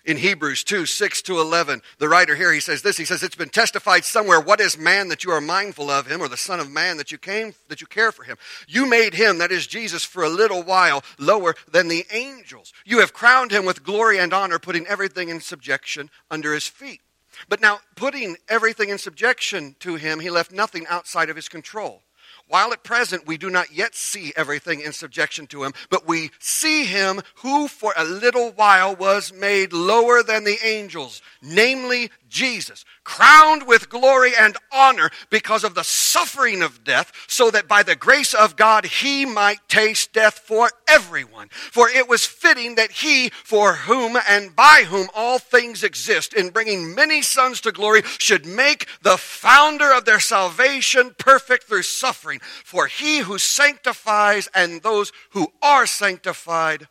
In 0.06 0.18
Hebrews 0.18 0.64
2 0.64 0.86
6 0.86 1.24
to 1.24 1.40
11, 1.40 1.82
the 1.98 2.08
writer 2.08 2.36
here, 2.36 2.54
he 2.54 2.60
says 2.60 2.84
this. 2.84 2.96
He 2.98 3.06
says, 3.06 3.24
It's 3.24 3.36
been 3.36 3.50
testified 3.50 4.06
somewhere, 4.06 4.40
what 4.40 4.60
is 4.60 4.78
man 4.78 5.08
that 5.08 5.24
you 5.24 5.32
are 5.32 5.42
mindful 5.42 5.90
of 5.90 6.06
him, 6.06 6.22
or 6.22 6.28
the 6.28 6.38
Son 6.38 6.60
of 6.60 6.70
Man 6.70 6.98
that 6.98 7.12
you 7.12 7.18
came, 7.18 7.56
that 7.70 7.82
you 7.82 7.88
care 7.88 8.12
for 8.12 8.24
him? 8.24 8.38
You 8.68 8.86
made 8.86 9.16
him, 9.16 9.40
that 9.40 9.52
is 9.52 9.66
Jesus, 9.66 10.04
for 10.04 10.24
a 10.24 10.30
little 10.30 10.62
while 10.62 11.04
lower 11.18 11.56
than 11.72 11.88
the 11.88 12.06
angels. 12.12 12.72
You 12.86 13.00
have 13.00 13.14
crowned 13.14 13.52
him 13.52 13.66
with 13.66 13.84
glory 13.84 14.20
and 14.20 14.32
honor, 14.32 14.60
putting 14.60 14.86
everything 14.86 15.30
in 15.30 15.42
subjection 15.42 16.12
under 16.30 16.54
his 16.54 16.68
feet. 16.68 17.02
But 17.50 17.60
now, 17.60 17.80
putting 17.96 18.38
everything 18.48 18.90
in 18.90 19.00
subjection 19.00 19.76
to 19.80 19.96
him, 19.96 20.20
he 20.20 20.30
left 20.30 20.52
nothing 20.52 20.86
outside 20.88 21.30
of 21.30 21.36
his 21.36 21.50
control. 21.50 22.04
While 22.48 22.74
at 22.74 22.84
present 22.84 23.26
we 23.26 23.38
do 23.38 23.50
not 23.50 23.74
yet 23.74 23.96
see 23.96 24.32
everything 24.36 24.80
in 24.80 24.94
subjection 24.94 25.48
to 25.48 25.64
him, 25.64 25.74
but 25.90 26.08
we 26.08 26.30
see 26.40 26.86
him 26.86 27.22
who 27.36 27.68
for 27.68 27.94
a 27.98 28.04
little 28.04 28.52
while 28.52 28.96
was 28.96 29.34
made 29.34 29.74
lower 29.74 30.22
than 30.22 30.44
the 30.44 30.60
angels, 30.64 31.24
namely 31.42 32.12
Jesus, 32.36 32.84
crowned 33.06 33.66
with 33.66 33.88
glory 33.88 34.34
and 34.38 34.58
honor 34.70 35.10
because 35.30 35.64
of 35.64 35.74
the 35.74 35.86
suffering 35.86 36.62
of 36.62 36.84
death, 36.84 37.14
so 37.28 37.50
that 37.50 37.66
by 37.66 37.82
the 37.82 37.96
grace 37.96 38.34
of 38.34 38.58
God 38.58 38.84
he 38.84 39.26
might 39.26 39.60
taste 39.70 40.12
death 40.12 40.40
for 40.40 40.70
everyone. 40.86 41.48
For 41.48 41.88
it 41.88 42.10
was 42.10 42.26
fitting 42.26 42.76
that 42.76 42.92
he, 42.92 43.30
for 43.30 43.76
whom 43.76 44.18
and 44.28 44.54
by 44.54 44.84
whom 44.86 45.08
all 45.16 45.40
things 45.40 45.82
exist, 45.82 46.34
in 46.34 46.50
bringing 46.50 46.94
many 46.94 47.22
sons 47.22 47.62
to 47.62 47.72
glory, 47.72 48.02
should 48.18 48.46
make 48.46 48.90
the 49.02 49.16
founder 49.16 49.94
of 49.94 50.04
their 50.04 50.20
salvation 50.20 51.16
perfect 51.18 51.64
through 51.64 51.84
suffering. 51.84 52.42
For 52.66 52.88
he 52.88 53.20
who 53.20 53.38
sanctifies 53.38 54.50
and 54.54 54.82
those 54.82 55.14
who 55.30 55.54
are 55.62 55.86
sanctified 55.86 56.90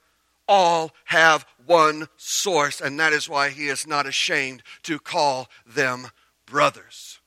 all 0.48 0.92
have 1.04 1.46
one 1.66 2.08
source, 2.16 2.80
and 2.80 2.98
that 3.00 3.12
is 3.12 3.28
why 3.28 3.50
he 3.50 3.68
is 3.68 3.86
not 3.86 4.06
ashamed 4.06 4.62
to 4.82 4.98
call 4.98 5.48
them 5.66 6.08
brothers. 6.46 7.20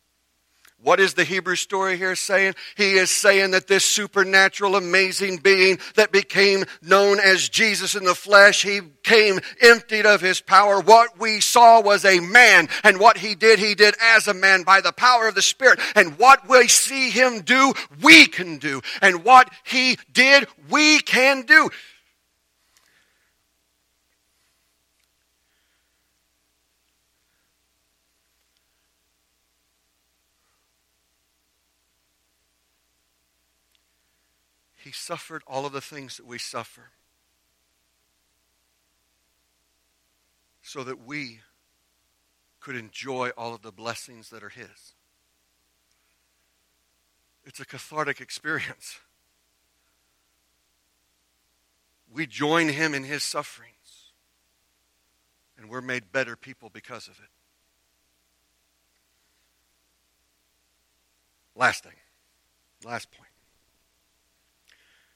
What 0.80 1.00
is 1.00 1.16
the 1.16 1.24
Hebrew 1.24 1.56
story 1.56 1.98
here 1.98 2.16
saying? 2.16 2.54
He 2.76 2.94
is 2.94 3.10
saying 3.10 3.52
that 3.52 3.68
this 3.68 3.84
supernatural, 3.84 4.76
amazing 4.76 5.38
being 5.38 5.80
that 5.96 6.12
became 6.12 6.66
known 6.84 7.20
as 7.20 7.50
Jesus 7.50 7.96
in 7.96 8.04
the 8.04 8.14
flesh, 8.14 8.62
he 8.62 8.82
came 9.02 9.40
emptied 9.60 10.06
of 10.06 10.22
his 10.22 10.40
power. 10.40 10.80
What 10.80 11.20
we 11.20 11.40
saw 11.40 11.82
was 11.82 12.06
a 12.06 12.20
man, 12.20 12.70
and 12.84 13.00
what 13.00 13.18
he 13.18 13.34
did, 13.34 13.58
he 13.58 13.74
did 13.74 13.96
as 14.00 14.28
a 14.28 14.36
man 14.36 14.62
by 14.62 14.82
the 14.82 14.92
power 14.92 15.28
of 15.28 15.34
the 15.34 15.42
Spirit. 15.42 15.80
And 15.96 16.18
what 16.20 16.48
we 16.48 16.68
see 16.68 17.10
him 17.10 17.42
do, 17.42 17.74
we 18.04 18.28
can 18.28 18.60
do. 18.60 18.82
And 19.02 19.24
what 19.24 19.50
he 19.64 19.98
did, 20.14 20.48
we 20.70 21.00
can 21.00 21.42
do. 21.42 21.72
He 34.88 34.94
suffered 34.94 35.44
all 35.46 35.66
of 35.66 35.74
the 35.74 35.82
things 35.82 36.16
that 36.16 36.26
we 36.26 36.38
suffer 36.38 36.92
so 40.62 40.82
that 40.86 41.06
we 41.06 41.42
could 42.62 42.78
enjoy 42.78 43.32
all 43.36 43.54
of 43.54 43.64
the 43.64 43.74
blessings 43.74 44.30
that 44.30 44.44
are 44.44 44.50
His. 44.50 44.94
It's 47.44 47.60
a 47.60 47.66
cathartic 47.66 48.22
experience. 48.22 49.02
We 52.10 52.26
join 52.26 52.70
Him 52.70 52.94
in 52.94 53.04
His 53.04 53.24
sufferings, 53.24 54.14
and 55.58 55.70
we're 55.70 55.82
made 55.82 56.14
better 56.14 56.38
people 56.38 56.70
because 56.70 57.10
of 57.10 57.20
it. 57.20 57.30
Last 61.58 61.84
thing, 61.84 61.98
last 62.86 63.12
point. 63.12 63.27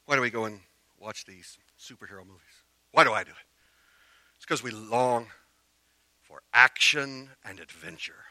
Why 0.05 0.15
do 0.15 0.21
we 0.21 0.29
go 0.29 0.45
and 0.45 0.59
watch 0.99 1.25
these 1.25 1.57
superhero 1.79 2.25
movies? 2.25 2.63
Why 2.91 3.03
do 3.03 3.13
I 3.13 3.23
do 3.23 3.31
it? 3.31 3.47
It's 4.35 4.45
because 4.45 4.63
we 4.63 4.71
long 4.71 5.27
for 6.21 6.41
action 6.53 7.29
and 7.45 7.59
adventure. 7.59 8.25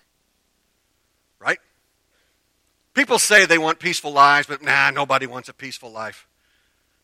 Right? 1.38 1.59
People 2.94 3.18
say 3.18 3.46
they 3.46 3.59
want 3.59 3.78
peaceful 3.78 4.12
lives, 4.12 4.46
but 4.46 4.62
nah, 4.62 4.90
nobody 4.90 5.26
wants 5.26 5.48
a 5.48 5.54
peaceful 5.54 5.90
life. 5.90 6.26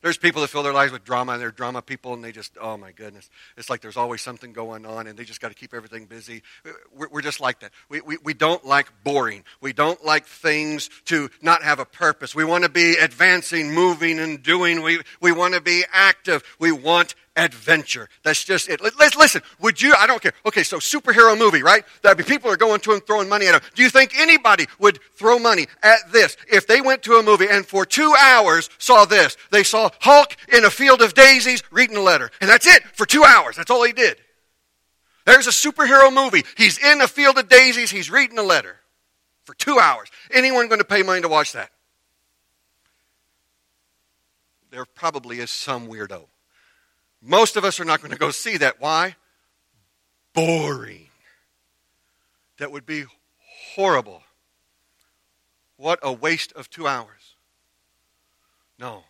There's 0.02 0.18
people 0.18 0.42
that 0.42 0.48
fill 0.48 0.62
their 0.62 0.72
lives 0.72 0.92
with 0.92 1.04
drama, 1.04 1.32
and 1.32 1.40
they're 1.40 1.50
drama 1.50 1.82
people, 1.82 2.12
and 2.14 2.22
they 2.22 2.30
just, 2.30 2.52
oh 2.60 2.76
my 2.76 2.92
goodness. 2.92 3.28
It's 3.56 3.70
like 3.70 3.80
there's 3.80 3.96
always 3.96 4.20
something 4.22 4.52
going 4.52 4.84
on, 4.84 5.06
and 5.06 5.18
they 5.18 5.24
just 5.24 5.40
got 5.40 5.48
to 5.48 5.54
keep 5.54 5.72
everything 5.72 6.04
busy. 6.04 6.42
We're, 6.94 7.08
we're 7.08 7.22
just 7.22 7.40
like 7.40 7.60
that. 7.60 7.72
We, 7.88 8.00
we, 8.02 8.18
we 8.22 8.34
don't 8.34 8.64
like 8.64 8.88
boring. 9.04 9.42
We 9.60 9.72
don't 9.72 10.04
like 10.04 10.26
things 10.26 10.90
to 11.06 11.30
not 11.40 11.62
have 11.62 11.78
a 11.78 11.86
purpose. 11.86 12.34
We 12.34 12.44
want 12.44 12.64
to 12.64 12.70
be 12.70 12.96
advancing, 12.96 13.72
moving, 13.72 14.18
and 14.18 14.42
doing. 14.42 14.82
We, 14.82 15.00
we 15.20 15.32
want 15.32 15.54
to 15.54 15.60
be 15.60 15.84
active. 15.90 16.44
We 16.58 16.72
want 16.72 17.14
adventure. 17.36 18.08
That's 18.22 18.42
just 18.42 18.68
it. 18.68 18.80
Let's 18.82 19.14
listen. 19.14 19.42
Would 19.60 19.80
you? 19.80 19.94
I 19.96 20.06
don't 20.06 20.20
care. 20.20 20.32
Okay, 20.46 20.62
so 20.62 20.78
superhero 20.78 21.38
movie, 21.38 21.62
right? 21.62 21.84
That 22.02 22.16
people 22.26 22.50
are 22.50 22.56
going 22.56 22.80
to 22.80 22.92
and 22.92 23.06
throwing 23.06 23.28
money 23.28 23.46
at 23.46 23.52
them. 23.52 23.60
Do 23.74 23.82
you 23.82 23.90
think 23.90 24.18
anybody 24.18 24.66
would 24.78 24.98
throw 25.14 25.38
money 25.38 25.66
at 25.82 26.10
this 26.10 26.36
if 26.50 26.66
they 26.66 26.80
went 26.80 27.02
to 27.04 27.14
a 27.14 27.22
movie 27.22 27.46
and 27.48 27.64
for 27.64 27.84
two 27.84 28.14
hours 28.18 28.70
saw 28.78 29.04
this? 29.04 29.36
They 29.50 29.62
saw 29.62 29.90
Hulk 30.00 30.36
in 30.52 30.64
a 30.64 30.70
field 30.70 31.02
of 31.02 31.14
daisies 31.14 31.62
reading 31.70 31.96
a 31.96 32.02
letter, 32.02 32.30
and 32.40 32.48
that's 32.48 32.66
it 32.66 32.82
for 32.94 33.06
two 33.06 33.24
hours. 33.24 33.56
That's 33.56 33.70
all 33.70 33.84
he 33.84 33.92
did. 33.92 34.16
There's 35.26 35.46
a 35.46 35.50
superhero 35.50 36.12
movie. 36.12 36.44
He's 36.56 36.78
in 36.78 37.00
a 37.00 37.08
field 37.08 37.36
of 37.36 37.48
daisies. 37.48 37.90
He's 37.90 38.10
reading 38.10 38.38
a 38.38 38.44
letter 38.44 38.76
for 39.44 39.54
two 39.54 39.78
hours. 39.78 40.08
Anyone 40.32 40.68
going 40.68 40.78
to 40.78 40.84
pay 40.84 41.02
money 41.02 41.20
to 41.20 41.28
watch 41.28 41.52
that? 41.52 41.70
There 44.70 44.84
probably 44.84 45.40
is 45.40 45.50
some 45.50 45.88
weirdo 45.88 46.26
most 47.22 47.56
of 47.56 47.64
us 47.64 47.80
are 47.80 47.84
not 47.84 48.00
going 48.00 48.12
to 48.12 48.18
go 48.18 48.30
see 48.30 48.56
that. 48.58 48.80
Why? 48.80 49.16
Boring. 50.32 51.08
That 52.58 52.72
would 52.72 52.86
be 52.86 53.04
horrible. 53.74 54.22
What 55.76 55.98
a 56.02 56.12
waste 56.12 56.52
of 56.52 56.70
two 56.70 56.86
hours. 56.86 57.36
No. 58.78 59.04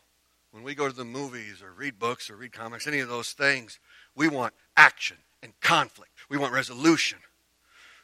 When 0.51 0.63
we 0.63 0.75
go 0.75 0.89
to 0.89 0.95
the 0.95 1.05
movies 1.05 1.63
or 1.63 1.73
read 1.73 1.99
books 1.99 2.31
or 2.31 2.37
read 2.37 2.53
comics, 2.53 2.87
any 2.87 3.01
of 3.01 3.09
those 3.09 3.33
things, 3.33 3.79
we 4.15 4.29
want 4.29 4.55
action 4.77 5.19
and 5.43 5.53
conflict. 5.61 6.13
We 6.29 6.39
want 6.39 6.53
resolution. 6.53 7.19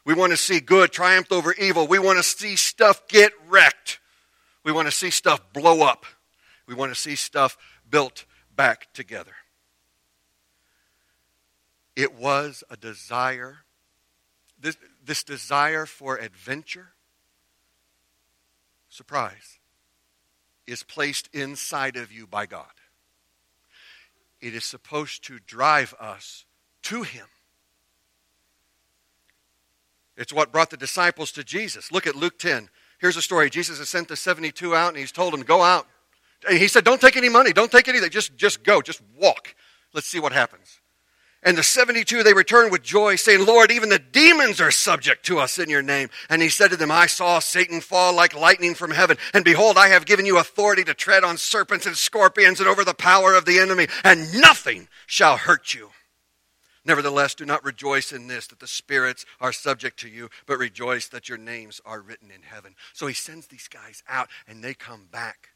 We 0.05 0.15
want 0.15 0.33
to 0.33 0.37
see 0.37 0.61
good 0.61 0.93
triumph 0.93 1.31
over 1.31 1.53
evil. 1.55 1.87
We 1.87 1.99
want 1.99 2.19
to 2.19 2.23
see 2.23 2.57
stuff 2.57 3.07
get 3.09 3.33
wrecked. 3.49 4.01
We 4.65 4.73
want 4.73 4.87
to 4.88 4.93
see 4.93 5.11
stuff 5.11 5.41
blow 5.53 5.83
up. 5.83 6.05
We 6.67 6.75
want 6.75 6.93
to 6.93 7.01
see 7.01 7.17
stuff 7.17 7.57
built 7.88 8.25
back 8.55 8.93
together. 8.93 9.33
It 11.94 12.14
was 12.14 12.64
a 12.70 12.76
desire, 12.76 13.59
this, 14.59 14.76
this 15.05 15.22
desire 15.22 15.87
for 15.87 16.16
adventure, 16.16 16.88
surprise, 18.88 19.59
is 20.66 20.83
placed 20.83 21.28
inside 21.33 21.96
of 21.96 22.12
you 22.12 22.26
by 22.26 22.46
God. 22.46 22.66
It 24.40 24.55
is 24.55 24.64
supposed 24.64 25.24
to 25.24 25.38
drive 25.38 25.94
us 26.00 26.44
to 26.85 27.02
Him. 27.02 27.26
It's 30.16 30.33
what 30.33 30.52
brought 30.52 30.70
the 30.70 30.76
disciples 30.76 31.33
to 31.33 31.44
Jesus. 31.44 31.90
Look 31.90 32.07
at 32.07 32.14
Luke 32.14 32.38
10. 32.38 32.68
Here's 32.98 33.16
a 33.16 33.22
story. 33.22 33.50
Jesus 33.50 33.78
has 33.78 33.88
sent 33.88 34.09
the 34.09 34.16
72 34.16 34.74
out 34.74 34.88
and 34.88 34.98
he's 34.98 35.12
told 35.12 35.33
them, 35.33 35.42
go 35.42 35.62
out. 35.62 35.87
He 36.48 36.68
said, 36.68 36.85
don't 36.85 37.00
take 37.00 37.16
any 37.16 37.28
money. 37.28 37.52
Don't 37.52 37.72
take 37.72 37.88
anything. 37.88 38.11
Just, 38.11 38.37
just 38.37 38.62
go. 38.62 38.83
Just 38.83 39.00
walk. 39.16 39.55
Let's 39.92 40.07
see 40.07 40.20
what 40.20 40.33
happens. 40.33 40.81
And 41.44 41.59
the 41.59 41.62
72, 41.64 42.22
they 42.22 42.35
returned 42.35 42.70
with 42.70 42.85
joy, 42.85 43.16
saying, 43.16 43.44
Lord, 43.44 43.72
even 43.72 43.88
the 43.88 43.98
demons 43.98 44.61
are 44.61 44.70
subject 44.70 45.26
to 45.26 45.40
us 45.40 45.59
in 45.59 45.68
your 45.68 45.83
name. 45.83 46.09
And 46.31 46.40
he 46.40 46.48
said 46.48 46.70
to 46.70 46.76
them, 46.76 46.92
I 46.92 47.07
saw 47.07 47.40
Satan 47.40 47.81
fall 47.81 48.14
like 48.14 48.35
lightning 48.35 48.74
from 48.74 48.92
heaven. 48.92 49.16
And 49.35 49.44
behold, 49.44 49.76
I 49.76 49.88
have 49.88 50.07
given 50.07 50.24
you 50.24 50.38
authority 50.38 50.85
to 50.85 50.94
tread 50.94 51.24
on 51.24 51.37
serpents 51.37 51.85
and 51.85 51.96
scorpions 51.96 52.61
and 52.61 52.68
over 52.68 52.85
the 52.85 52.94
power 52.94 53.35
of 53.35 53.44
the 53.44 53.59
enemy, 53.59 53.88
and 54.05 54.40
nothing 54.40 54.87
shall 55.07 55.37
hurt 55.37 55.74
you. 55.74 55.90
Nevertheless, 56.85 57.35
do 57.35 57.44
not 57.44 57.64
rejoice 57.64 58.12
in 58.12 58.28
this, 58.28 58.46
that 58.48 58.61
the 58.61 58.66
spirits 58.66 59.24
are 59.40 59.52
subject 59.52 59.98
to 60.00 60.09
you, 60.09 60.28
but 60.46 60.59
rejoice 60.59 61.09
that 61.09 61.28
your 61.28 61.38
names 61.38 61.81
are 61.85 62.00
written 62.00 62.31
in 62.31 62.42
heaven. 62.42 62.74
So 62.92 63.07
he 63.09 63.14
sends 63.14 63.48
these 63.48 63.68
guys 63.68 64.02
out, 64.09 64.28
and 64.46 64.62
they 64.62 64.74
come 64.74 65.07
back 65.11 65.52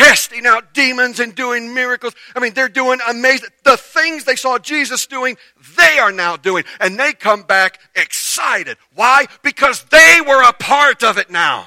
casting 0.00 0.46
out 0.46 0.72
demons 0.72 1.20
and 1.20 1.34
doing 1.34 1.74
miracles. 1.74 2.14
I 2.34 2.40
mean, 2.40 2.54
they're 2.54 2.70
doing 2.70 3.00
amazing. 3.06 3.50
The 3.64 3.76
things 3.76 4.24
they 4.24 4.36
saw 4.36 4.58
Jesus 4.58 5.06
doing, 5.06 5.36
they 5.76 5.98
are 5.98 6.10
now 6.10 6.36
doing. 6.36 6.64
And 6.80 6.98
they 6.98 7.12
come 7.12 7.42
back 7.42 7.78
excited. 7.94 8.78
Why? 8.94 9.26
Because 9.42 9.84
they 9.84 10.20
were 10.26 10.42
a 10.42 10.54
part 10.54 11.04
of 11.04 11.18
it 11.18 11.30
now. 11.30 11.66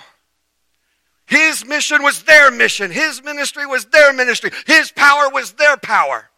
His 1.28 1.64
mission 1.64 2.02
was 2.02 2.24
their 2.24 2.50
mission. 2.50 2.90
His 2.90 3.24
ministry 3.24 3.68
was 3.68 3.86
their 3.86 4.12
ministry. 4.14 4.50
His 4.66 4.92
power 4.92 5.30
was 5.30 5.54
their 5.54 5.78
power. 5.78 6.30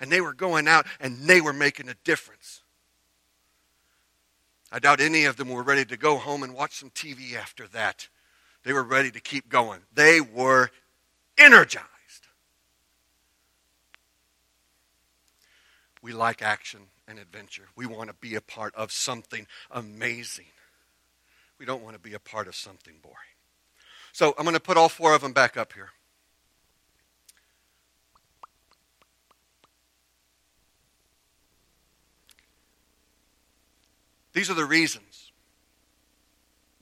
And 0.00 0.10
they 0.10 0.22
were 0.22 0.32
going 0.32 0.66
out 0.66 0.86
and 0.98 1.18
they 1.18 1.42
were 1.42 1.52
making 1.52 1.90
a 1.90 1.94
difference. 2.04 2.62
I 4.72 4.78
doubt 4.78 5.00
any 5.00 5.26
of 5.26 5.36
them 5.36 5.50
were 5.50 5.62
ready 5.62 5.84
to 5.84 5.96
go 5.98 6.16
home 6.16 6.42
and 6.42 6.54
watch 6.54 6.76
some 6.76 6.90
TV 6.90 7.34
after 7.34 7.68
that. 7.68 8.08
They 8.62 8.72
were 8.72 8.82
ready 8.82 9.10
to 9.10 9.20
keep 9.20 9.48
going. 9.48 9.80
They 9.94 10.20
were 10.20 10.70
energized. 11.38 11.86
We 16.02 16.12
like 16.12 16.42
action 16.42 16.80
and 17.06 17.18
adventure. 17.18 17.64
We 17.76 17.86
want 17.86 18.08
to 18.08 18.14
be 18.14 18.34
a 18.34 18.40
part 18.40 18.74
of 18.74 18.92
something 18.92 19.46
amazing. 19.70 20.46
We 21.58 21.66
don't 21.66 21.82
want 21.82 21.94
to 21.94 22.00
be 22.00 22.14
a 22.14 22.18
part 22.18 22.48
of 22.48 22.54
something 22.54 22.94
boring. 23.02 23.16
So 24.12 24.34
I'm 24.38 24.44
going 24.44 24.54
to 24.54 24.60
put 24.60 24.76
all 24.76 24.88
four 24.88 25.14
of 25.14 25.22
them 25.22 25.32
back 25.32 25.56
up 25.56 25.72
here. 25.72 25.90
These 34.32 34.48
are 34.50 34.54
the 34.54 34.64
reasons. 34.64 35.32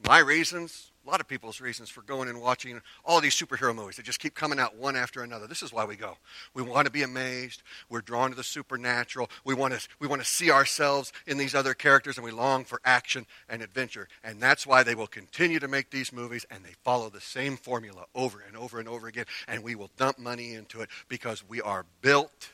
My 0.06 0.18
reasons, 0.18 0.92
a 1.08 1.10
lot 1.10 1.20
of 1.22 1.26
people's 1.26 1.58
reasons 1.58 1.88
for 1.88 2.02
going 2.02 2.28
and 2.28 2.38
watching 2.38 2.82
all 3.02 3.18
these 3.22 3.34
superhero 3.34 3.74
movies. 3.74 3.96
They 3.96 4.02
just 4.02 4.20
keep 4.20 4.34
coming 4.34 4.58
out 4.58 4.76
one 4.76 4.94
after 4.94 5.22
another. 5.22 5.46
This 5.46 5.62
is 5.62 5.72
why 5.72 5.86
we 5.86 5.96
go. 5.96 6.18
We 6.52 6.60
want 6.60 6.84
to 6.84 6.92
be 6.92 7.02
amazed. 7.02 7.62
We're 7.88 8.02
drawn 8.02 8.28
to 8.28 8.36
the 8.36 8.44
supernatural. 8.44 9.30
We 9.42 9.54
want 9.54 9.72
to, 9.72 9.88
we 10.00 10.06
want 10.06 10.20
to 10.20 10.28
see 10.28 10.50
ourselves 10.50 11.14
in 11.26 11.38
these 11.38 11.54
other 11.54 11.72
characters, 11.72 12.18
and 12.18 12.26
we 12.26 12.30
long 12.30 12.66
for 12.66 12.82
action 12.84 13.24
and 13.48 13.62
adventure. 13.62 14.06
And 14.22 14.38
that's 14.38 14.66
why 14.66 14.82
they 14.82 14.94
will 14.94 15.06
continue 15.06 15.58
to 15.60 15.68
make 15.68 15.90
these 15.90 16.12
movies, 16.12 16.44
and 16.50 16.62
they 16.62 16.74
follow 16.84 17.08
the 17.08 17.22
same 17.22 17.56
formula 17.56 18.04
over 18.14 18.44
and 18.46 18.54
over 18.54 18.78
and 18.78 18.86
over 18.86 19.06
again. 19.06 19.24
And 19.46 19.64
we 19.64 19.74
will 19.74 19.90
dump 19.96 20.18
money 20.18 20.52
into 20.52 20.82
it 20.82 20.90
because 21.08 21.42
we 21.48 21.62
are 21.62 21.86
built 22.02 22.50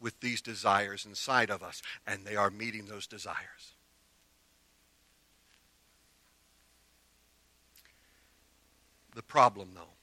with 0.00 0.18
these 0.20 0.40
desires 0.40 1.04
inside 1.04 1.50
of 1.50 1.62
us, 1.62 1.82
and 2.06 2.24
they 2.24 2.36
are 2.36 2.50
meeting 2.50 2.86
those 2.86 3.06
desires. 3.06 3.75
The 9.16 9.22
problem, 9.22 9.70
though, 9.74 9.94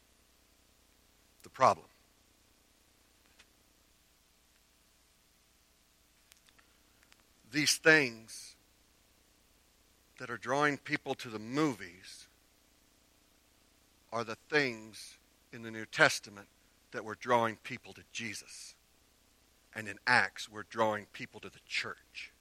the 1.44 1.50
problem. 1.50 1.86
These 7.52 7.78
things 7.78 8.56
that 10.18 10.32
are 10.32 10.38
drawing 10.38 10.78
people 10.78 11.14
to 11.14 11.30
the 11.30 11.38
movies 11.38 12.26
are 14.12 14.24
the 14.24 14.38
things 14.50 15.20
in 15.52 15.62
the 15.62 15.70
New 15.70 15.86
Testament 15.86 16.48
that 16.92 17.06
were 17.06 17.14
drawing 17.14 17.58
people 17.58 17.94
to 17.94 18.02
Jesus. 18.12 18.74
And 19.76 19.88
in 19.88 20.00
Acts, 20.08 20.50
we're 20.50 20.64
drawing 20.64 21.06
people 21.14 21.40
to 21.42 21.50
the 21.52 21.60
church. 21.68 22.32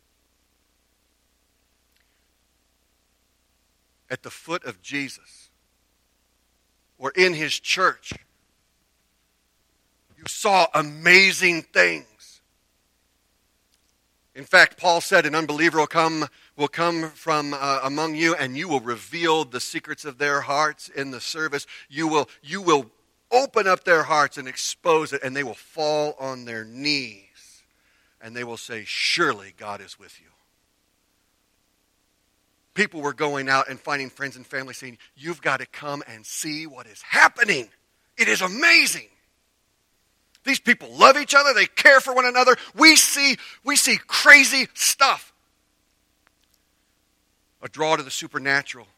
At 4.08 4.22
the 4.22 4.30
foot 4.30 4.64
of 4.64 4.80
Jesus, 4.80 5.50
or 7.02 7.10
in 7.16 7.34
his 7.34 7.58
church. 7.58 8.12
You 10.16 10.24
saw 10.28 10.68
amazing 10.72 11.62
things. 11.62 12.40
In 14.36 14.44
fact, 14.44 14.78
Paul 14.78 15.00
said, 15.00 15.26
An 15.26 15.34
unbeliever 15.34 15.78
will 15.80 15.88
come, 15.88 16.28
will 16.56 16.68
come 16.68 17.10
from 17.10 17.54
uh, 17.54 17.80
among 17.82 18.14
you, 18.14 18.36
and 18.36 18.56
you 18.56 18.68
will 18.68 18.80
reveal 18.80 19.44
the 19.44 19.60
secrets 19.60 20.04
of 20.04 20.18
their 20.18 20.42
hearts 20.42 20.88
in 20.88 21.10
the 21.10 21.20
service. 21.20 21.66
You 21.90 22.06
will, 22.06 22.30
you 22.40 22.62
will 22.62 22.88
open 23.32 23.66
up 23.66 23.82
their 23.82 24.04
hearts 24.04 24.38
and 24.38 24.46
expose 24.46 25.12
it, 25.12 25.24
and 25.24 25.36
they 25.36 25.42
will 25.42 25.54
fall 25.54 26.14
on 26.20 26.44
their 26.44 26.64
knees, 26.64 27.64
and 28.20 28.34
they 28.34 28.44
will 28.44 28.56
say, 28.56 28.84
Surely 28.86 29.54
God 29.58 29.80
is 29.80 29.98
with 29.98 30.20
you 30.20 30.31
people 32.74 33.00
were 33.00 33.12
going 33.12 33.48
out 33.48 33.68
and 33.68 33.78
finding 33.78 34.10
friends 34.10 34.36
and 34.36 34.46
family 34.46 34.74
saying, 34.74 34.98
You've 35.16 35.42
got 35.42 35.60
to 35.60 35.66
come 35.66 36.02
and 36.06 36.24
see 36.24 36.66
what 36.66 36.86
is 36.86 37.02
happening. 37.02 37.68
It 38.16 38.28
is 38.28 38.40
amazing. 38.40 39.08
These 40.44 40.60
people 40.60 40.90
love 40.92 41.16
each 41.16 41.34
other, 41.34 41.54
they 41.54 41.66
care 41.66 42.00
for 42.00 42.14
one 42.14 42.26
another. 42.26 42.56
We 42.74 42.96
see, 42.96 43.36
we 43.64 43.76
see 43.76 43.98
crazy 44.06 44.68
stuff. 44.74 45.32
A 47.62 47.68
draw 47.68 47.96
to 47.96 48.02
the 48.02 48.10
supernatural 48.10 48.88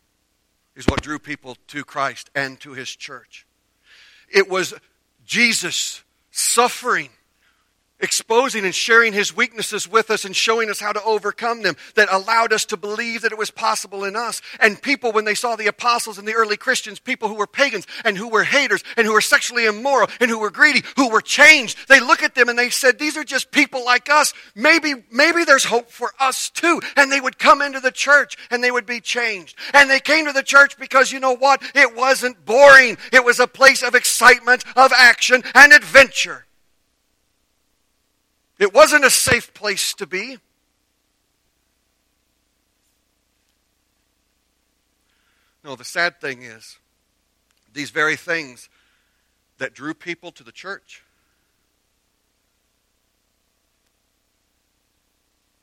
is 0.74 0.87
what 0.87 1.02
drew 1.02 1.18
people 1.18 1.56
to 1.68 1.84
Christ 1.84 2.30
and 2.34 2.58
to 2.60 2.72
his 2.72 2.88
church. 2.88 3.46
It 4.28 4.48
was 4.48 4.72
Jesus 5.26 6.02
suffering 6.30 7.10
exposing 8.04 8.64
and 8.64 8.74
sharing 8.74 9.12
his 9.12 9.34
weaknesses 9.34 9.88
with 9.88 10.10
us 10.10 10.24
and 10.24 10.36
showing 10.36 10.70
us 10.70 10.78
how 10.78 10.92
to 10.92 11.02
overcome 11.02 11.62
them 11.62 11.76
that 11.96 12.08
allowed 12.12 12.52
us 12.52 12.64
to 12.66 12.76
believe 12.76 13.22
that 13.22 13.32
it 13.32 13.38
was 13.38 13.50
possible 13.50 14.04
in 14.04 14.14
us. 14.14 14.40
And 14.60 14.80
people, 14.80 15.10
when 15.10 15.24
they 15.24 15.34
saw 15.34 15.56
the 15.56 15.66
apostles 15.66 16.18
and 16.18 16.28
the 16.28 16.34
early 16.34 16.56
Christians, 16.56 17.00
people 17.00 17.28
who 17.28 17.34
were 17.34 17.48
pagans 17.48 17.86
and 18.04 18.16
who 18.16 18.28
were 18.28 18.44
haters 18.44 18.84
and 18.96 19.06
who 19.06 19.12
were 19.12 19.20
sexually 19.20 19.66
immoral 19.66 20.08
and 20.20 20.30
who 20.30 20.38
were 20.38 20.50
greedy, 20.50 20.82
who 20.96 21.08
were 21.08 21.20
changed, 21.20 21.88
they 21.88 21.98
look 21.98 22.22
at 22.22 22.36
them 22.36 22.48
and 22.48 22.58
they 22.58 22.70
said, 22.70 22.98
These 22.98 23.16
are 23.16 23.24
just 23.24 23.50
people 23.50 23.84
like 23.84 24.08
us. 24.08 24.32
Maybe, 24.54 24.94
maybe 25.10 25.44
there's 25.44 25.64
hope 25.64 25.90
for 25.90 26.12
us 26.20 26.50
too. 26.50 26.80
And 26.96 27.10
they 27.10 27.20
would 27.20 27.38
come 27.38 27.62
into 27.62 27.80
the 27.80 27.90
church 27.90 28.36
and 28.50 28.62
they 28.62 28.70
would 28.70 28.86
be 28.86 29.00
changed. 29.00 29.56
And 29.72 29.90
they 29.90 30.00
came 30.00 30.26
to 30.26 30.32
the 30.32 30.42
church 30.42 30.78
because 30.78 31.10
you 31.10 31.20
know 31.20 31.34
what? 31.34 31.62
It 31.74 31.96
wasn't 31.96 32.44
boring. 32.44 32.98
It 33.12 33.24
was 33.24 33.40
a 33.40 33.46
place 33.46 33.82
of 33.82 33.94
excitement, 33.94 34.64
of 34.76 34.92
action, 34.92 35.42
and 35.54 35.72
adventure. 35.72 36.43
It 38.58 38.72
wasn't 38.72 39.04
a 39.04 39.10
safe 39.10 39.52
place 39.52 39.94
to 39.94 40.06
be. 40.06 40.38
No, 45.64 45.76
the 45.76 45.85
sad 45.85 46.20
thing 46.20 46.42
is, 46.42 46.79
these 47.72 47.90
very 47.90 48.16
things 48.16 48.68
that 49.58 49.74
drew 49.74 49.94
people 49.94 50.31
to 50.33 50.44
the 50.44 50.52
church, 50.52 51.02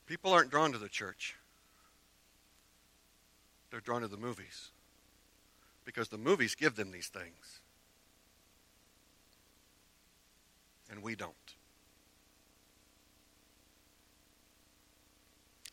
people 0.06 0.32
aren't 0.32 0.50
drawn 0.50 0.72
to 0.72 0.78
the 0.78 0.88
church. 0.88 1.36
They're 3.70 3.80
drawn 3.80 4.02
to 4.02 4.08
the 4.08 4.18
movies 4.18 4.70
because 5.86 6.08
the 6.08 6.18
movies 6.18 6.54
give 6.54 6.76
them 6.76 6.90
these 6.90 7.08
things. 7.08 7.60
And 10.90 11.02
we 11.02 11.14
don't. 11.14 11.32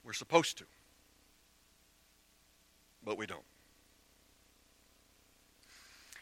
We're 0.10 0.14
supposed 0.14 0.57
to, 0.57 0.64
but 3.05 3.16
we 3.16 3.28
don't. 3.28 3.43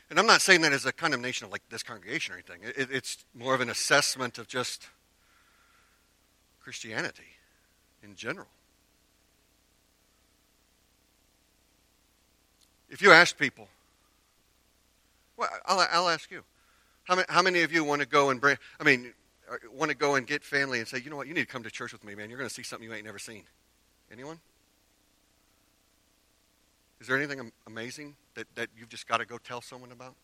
And 0.09 0.19
I'm 0.19 0.25
not 0.25 0.41
saying 0.41 0.59
that 0.63 0.73
as 0.73 0.85
a 0.85 0.91
condemnation 0.91 1.45
of 1.45 1.53
like 1.53 1.61
this 1.69 1.83
congregation 1.83 2.33
or 2.33 2.38
anything. 2.38 2.63
It, 2.63 2.89
it's 2.91 3.23
more 3.33 3.55
of 3.55 3.61
an 3.61 3.69
assessment 3.69 4.39
of 4.39 4.49
just 4.49 4.88
Christianity 6.59 7.38
in 8.03 8.17
general. 8.17 8.47
If 12.89 13.01
you 13.01 13.13
ask 13.13 13.38
people, 13.38 13.69
well, 15.38 15.47
I'll, 15.65 15.88
I'll 15.93 16.09
ask 16.09 16.29
you, 16.29 16.43
how 17.05 17.15
many, 17.15 17.25
how 17.29 17.41
many 17.41 17.61
of 17.61 17.71
you 17.71 17.85
want 17.85 18.01
to 18.01 18.07
go 18.07 18.31
and 18.31 18.41
bring, 18.41 18.57
I 18.81 18.83
mean, 18.83 19.13
uh, 19.49 19.55
want 19.71 19.91
to 19.91 19.95
go 19.95 20.15
and 20.15 20.27
get 20.27 20.43
family 20.43 20.79
and 20.79 20.88
say, 20.89 20.99
you 20.99 21.09
know 21.09 21.15
what, 21.15 21.27
you 21.27 21.33
need 21.33 21.47
to 21.47 21.47
come 21.47 21.63
to 21.63 21.71
church 21.71 21.93
with 21.93 22.03
me, 22.03 22.15
man. 22.15 22.29
You're 22.29 22.38
going 22.38 22.49
to 22.49 22.53
see 22.53 22.63
something 22.63 22.85
you 22.85 22.93
ain't 22.93 23.05
never 23.05 23.17
seen. 23.17 23.43
Anyone? 24.12 24.39
Is 26.99 27.08
there 27.08 27.18
anything 27.18 27.51
amazing 27.68 28.16
that, 28.36 28.47
that 28.55 28.70
you've 28.78 28.89
just 28.89 29.08
got 29.08 29.18
to 29.18 29.26
go 29.26 29.38
tell 29.38 29.62
someone 29.62 29.91
about? 29.91 30.16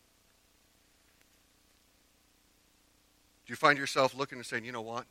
Do 3.46 3.52
you 3.52 3.56
find 3.56 3.78
yourself 3.78 4.16
looking 4.16 4.38
and 4.38 4.46
saying, 4.46 4.64
you 4.64 4.72
know 4.72 4.82
what? 4.82 5.04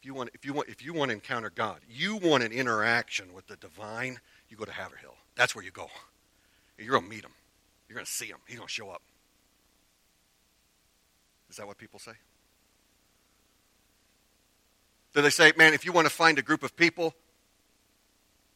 If 0.00 0.06
you 0.06 0.14
want, 0.14 0.30
if 0.34 0.44
you 0.44 0.52
want, 0.52 0.68
if 0.68 0.84
you 0.84 0.92
want 0.92 1.10
to 1.10 1.14
encounter 1.14 1.50
God, 1.50 1.80
you 1.88 2.16
want 2.16 2.42
an 2.42 2.52
interaction 2.52 3.32
with 3.34 3.46
the 3.46 3.56
divine, 3.56 4.18
you 4.48 4.56
go 4.56 4.64
to 4.64 4.72
Haverhill. 4.72 5.14
That's 5.36 5.54
where 5.54 5.64
you 5.64 5.70
go. 5.70 5.88
You're 6.78 6.92
going 6.92 7.04
to 7.04 7.08
meet 7.08 7.24
him. 7.24 7.32
You're 7.88 7.94
going 7.94 8.06
to 8.06 8.10
see 8.10 8.26
him. 8.26 8.38
He's 8.46 8.56
going 8.56 8.66
to 8.66 8.72
show 8.72 8.90
up. 8.90 9.02
Is 11.50 11.56
that 11.56 11.66
what 11.66 11.78
people 11.78 11.98
say? 11.98 12.12
Do 15.14 15.22
they 15.22 15.30
say, 15.30 15.52
man, 15.56 15.74
if 15.74 15.84
you 15.84 15.92
want 15.92 16.06
to 16.06 16.12
find 16.12 16.38
a 16.38 16.42
group 16.42 16.62
of 16.62 16.76
people 16.76 17.14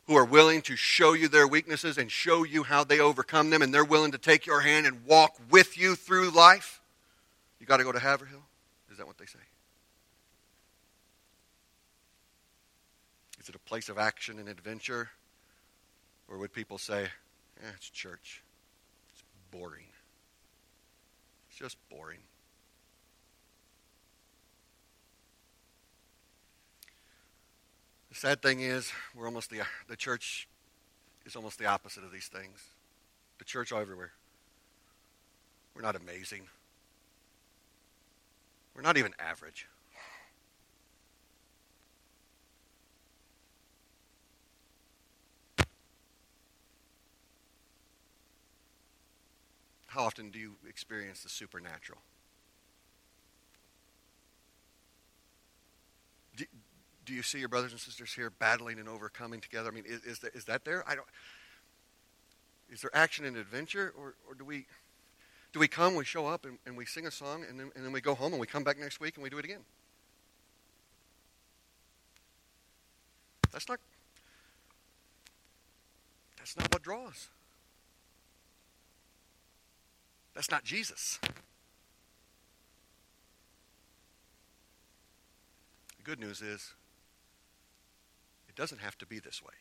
who 0.07 0.17
are 0.17 0.25
willing 0.25 0.63
to 0.63 0.77
show 0.77 1.13
you 1.13 1.29
their 1.29 1.47
weaknesses 1.47 1.99
and 1.99 2.11
show 2.11 2.45
you 2.45 2.63
how 2.63 2.85
they 2.85 3.01
overcome 3.01 3.51
them, 3.51 3.63
and 3.63 3.73
they're 3.73 3.85
willing 3.85 4.13
to 4.13 4.19
take 4.19 4.47
your 4.47 4.61
hand 4.61 4.87
and 4.87 5.05
walk 5.07 5.37
with 5.51 5.79
you 5.79 5.97
through 5.97 6.31
life, 6.31 6.81
you 7.59 7.67
got 7.67 7.79
to 7.79 7.85
go 7.85 7.93
to 7.93 7.99
Haverhill? 7.99 8.43
Is 8.91 8.99
that 8.99 9.07
what 9.07 9.19
they 9.19 9.27
say? 9.27 9.39
Is 13.41 13.49
it 13.49 13.55
a 13.55 13.59
place 13.61 13.89
of 13.89 13.99
action 13.99 14.39
and 14.39 14.49
adventure? 14.49 15.11
Or 16.29 16.39
would 16.39 16.53
people 16.53 16.79
say, 16.79 17.05
eh, 17.05 17.71
it's 17.77 17.91
church? 17.91 18.43
It's 19.13 19.23
boring. 19.51 19.87
It's 21.49 21.59
just 21.59 21.77
boring. 21.91 22.21
The 28.15 28.21
sad 28.21 28.43
thing 28.43 28.61
is, 28.61 28.93
we're 29.13 29.27
almost 29.27 29.51
the, 29.51 29.63
the 29.89 29.97
church 29.97 30.47
is 31.27 31.35
almost 31.35 31.59
the 31.59 31.67
opposite 31.67 32.05
of 32.05 32.13
these 32.13 32.29
things. 32.29 32.63
The 33.39 33.45
church 33.45 33.73
all 33.73 33.81
everywhere. 33.81 34.13
We're 35.75 35.83
not 35.83 35.97
amazing. 35.97 36.43
We're 38.73 38.83
not 38.83 38.97
even 38.97 39.15
average. 39.19 39.67
How 49.87 50.05
often 50.05 50.31
do 50.31 50.39
you 50.39 50.53
experience 50.69 51.25
the 51.25 51.29
supernatural? 51.29 51.99
Do, 56.37 56.45
do 57.05 57.13
you 57.13 57.23
see 57.23 57.39
your 57.39 57.49
brothers 57.49 57.73
and 57.73 57.81
sisters 57.81 58.13
here 58.13 58.31
battling 58.31 58.79
and 58.79 58.89
overcoming 58.89 59.41
together? 59.41 59.69
I 59.69 59.73
mean, 59.73 59.85
is, 59.87 60.03
is, 60.05 60.19
that, 60.21 60.35
is 60.35 60.45
that 60.45 60.65
there? 60.65 60.85
I 60.89 60.95
don't. 60.95 61.07
Is 62.71 62.81
there 62.81 62.91
action 62.95 63.25
and 63.25 63.37
adventure, 63.37 63.93
or, 63.97 64.15
or 64.29 64.35
do 64.35 64.45
we 64.45 64.67
do 65.53 65.61
we 65.61 65.69
come, 65.69 65.95
we 65.95 66.05
show 66.05 66.27
up, 66.27 66.45
and, 66.45 66.59
and 66.67 66.77
we 66.77 66.85
sing 66.85 67.07
a 67.07 67.13
song, 67.13 67.45
and 67.49 67.61
then, 67.61 67.71
and 67.77 67.85
then 67.85 67.93
we 67.93 68.01
go 68.01 68.17
home, 68.17 68.33
and 68.33 68.41
we 68.41 68.47
come 68.47 68.65
back 68.65 68.77
next 68.77 68.99
week, 68.99 69.15
and 69.15 69.23
we 69.23 69.31
do 69.31 69.39
it 69.39 69.45
again? 69.45 69.61
That's 73.53 73.69
not. 73.69 73.79
That's 76.39 76.57
not 76.59 76.73
what 76.75 76.83
draws. 76.83 77.29
That's 80.35 80.51
not 80.51 80.65
Jesus. 80.65 81.21
The 81.23 81.31
good 86.03 86.19
news 86.19 86.43
is, 86.43 86.75
it 88.55 88.61
doesn't 88.61 88.81
have 88.81 88.97
to 88.99 89.07
be 89.07 89.19
this 89.19 89.43
way. 89.43 89.55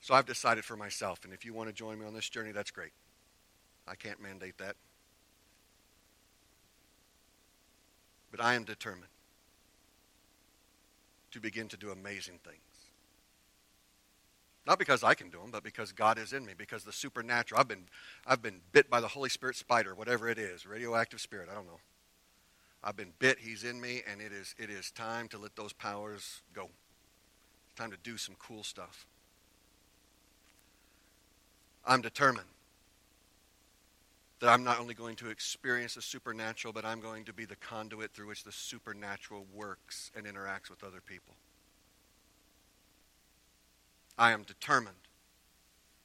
So 0.00 0.14
I've 0.14 0.24
decided 0.24 0.64
for 0.64 0.76
myself, 0.76 1.20
and 1.24 1.34
if 1.34 1.44
you 1.44 1.52
want 1.52 1.68
to 1.68 1.74
join 1.74 2.00
me 2.00 2.06
on 2.06 2.14
this 2.14 2.28
journey, 2.30 2.52
that's 2.52 2.70
great. 2.70 2.92
I 3.86 3.94
can't 3.94 4.20
mandate 4.20 4.56
that. 4.58 4.76
But 8.30 8.40
I 8.42 8.54
am 8.54 8.64
determined 8.64 9.10
to 11.32 11.40
begin 11.40 11.68
to 11.68 11.76
do 11.76 11.90
amazing 11.90 12.38
things. 12.42 12.56
Not 14.66 14.78
because 14.78 15.04
I 15.04 15.14
can 15.14 15.28
do 15.28 15.40
them, 15.40 15.50
but 15.50 15.62
because 15.62 15.92
God 15.92 16.18
is 16.18 16.32
in 16.32 16.46
me, 16.46 16.52
because 16.56 16.84
the 16.84 16.92
supernatural. 16.92 17.60
I've 17.60 17.68
been, 17.68 17.84
I've 18.26 18.42
been 18.42 18.60
bit 18.72 18.88
by 18.88 19.00
the 19.00 19.08
Holy 19.08 19.28
Spirit 19.28 19.56
spider, 19.56 19.94
whatever 19.94 20.28
it 20.28 20.38
is, 20.38 20.66
radioactive 20.66 21.20
spirit, 21.20 21.48
I 21.50 21.54
don't 21.54 21.66
know. 21.66 21.80
I've 22.82 22.96
been 22.96 23.12
bit, 23.18 23.38
he's 23.38 23.64
in 23.64 23.80
me, 23.80 24.02
and 24.10 24.20
it 24.20 24.32
is, 24.32 24.54
it 24.58 24.70
is 24.70 24.90
time 24.90 25.28
to 25.28 25.38
let 25.38 25.54
those 25.54 25.72
powers 25.72 26.40
go. 26.54 26.64
It's 26.64 27.78
time 27.78 27.90
to 27.90 27.98
do 28.02 28.16
some 28.16 28.36
cool 28.38 28.62
stuff. 28.62 29.06
I'm 31.86 32.00
determined 32.00 32.46
that 34.40 34.48
I'm 34.48 34.64
not 34.64 34.80
only 34.80 34.94
going 34.94 35.16
to 35.16 35.28
experience 35.28 35.94
the 35.94 36.02
supernatural, 36.02 36.72
but 36.72 36.84
I'm 36.84 37.00
going 37.00 37.24
to 37.26 37.32
be 37.32 37.44
the 37.44 37.56
conduit 37.56 38.12
through 38.12 38.28
which 38.28 38.44
the 38.44 38.52
supernatural 38.52 39.46
works 39.54 40.10
and 40.16 40.26
interacts 40.26 40.70
with 40.70 40.82
other 40.82 41.02
people. 41.04 41.34
I 44.16 44.32
am 44.32 44.42
determined 44.42 44.96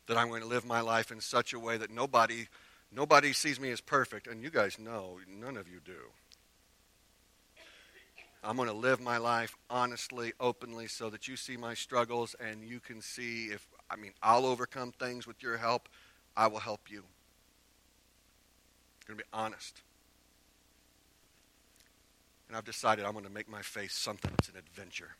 that 0.07 0.17
I'm 0.17 0.29
going 0.29 0.41
to 0.41 0.47
live 0.47 0.65
my 0.65 0.81
life 0.81 1.11
in 1.11 1.21
such 1.21 1.53
a 1.53 1.59
way 1.59 1.77
that 1.77 1.91
nobody 1.91 2.47
nobody 2.91 3.33
sees 3.33 3.59
me 3.59 3.71
as 3.71 3.81
perfect 3.81 4.27
and 4.27 4.41
you 4.41 4.49
guys 4.49 4.79
know 4.79 5.19
none 5.27 5.57
of 5.57 5.67
you 5.67 5.79
do. 5.83 6.11
I'm 8.45 8.57
going 8.57 8.69
to 8.69 8.75
live 8.75 9.01
my 9.01 9.17
life 9.17 9.57
honestly, 9.69 10.33
openly 10.39 10.87
so 10.87 11.09
that 11.09 11.27
you 11.27 11.35
see 11.35 11.57
my 11.57 11.73
struggles 11.73 12.35
and 12.39 12.63
you 12.63 12.79
can 12.79 13.01
see 13.01 13.45
if 13.47 13.67
I 13.89 13.95
mean, 13.95 14.11
I'll 14.21 14.45
overcome 14.45 14.91
things 14.91 15.27
with 15.27 15.41
your 15.41 15.57
help. 15.57 15.89
I 16.37 16.47
will 16.47 16.59
help 16.59 16.89
you. 16.89 16.99
I'm 19.07 19.07
going 19.07 19.17
to 19.19 19.23
be 19.23 19.29
honest. 19.33 19.81
And 22.47 22.57
I've 22.57 22.65
decided 22.65 23.05
I'm 23.05 23.13
going 23.13 23.25
to 23.25 23.31
make 23.31 23.49
my 23.49 23.61
faith 23.61 23.91
something 23.91 24.31
that's 24.31 24.49
an 24.49 24.57
adventure, 24.57 25.15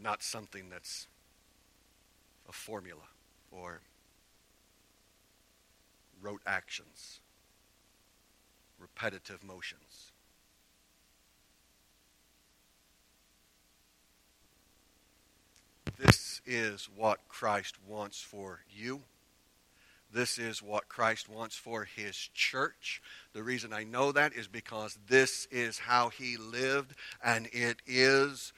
not 0.00 0.22
something 0.22 0.68
that's 0.68 1.06
a 2.48 2.52
formula 2.52 3.02
or 3.50 3.80
rote 6.20 6.42
actions, 6.46 7.20
repetitive 8.80 9.44
motions. 9.44 10.12
This 15.98 16.35
is 16.46 16.88
what 16.96 17.28
Christ 17.28 17.76
wants 17.86 18.20
for 18.20 18.60
you. 18.70 19.02
This 20.12 20.38
is 20.38 20.62
what 20.62 20.88
Christ 20.88 21.28
wants 21.28 21.56
for 21.56 21.84
his 21.84 22.16
church. 22.32 23.02
The 23.32 23.42
reason 23.42 23.72
I 23.72 23.84
know 23.84 24.12
that 24.12 24.34
is 24.34 24.46
because 24.46 24.98
this 25.08 25.46
is 25.50 25.78
how 25.78 26.08
he 26.08 26.36
lived, 26.36 26.94
and 27.22 27.48
it 27.52 27.82
is 27.86 28.52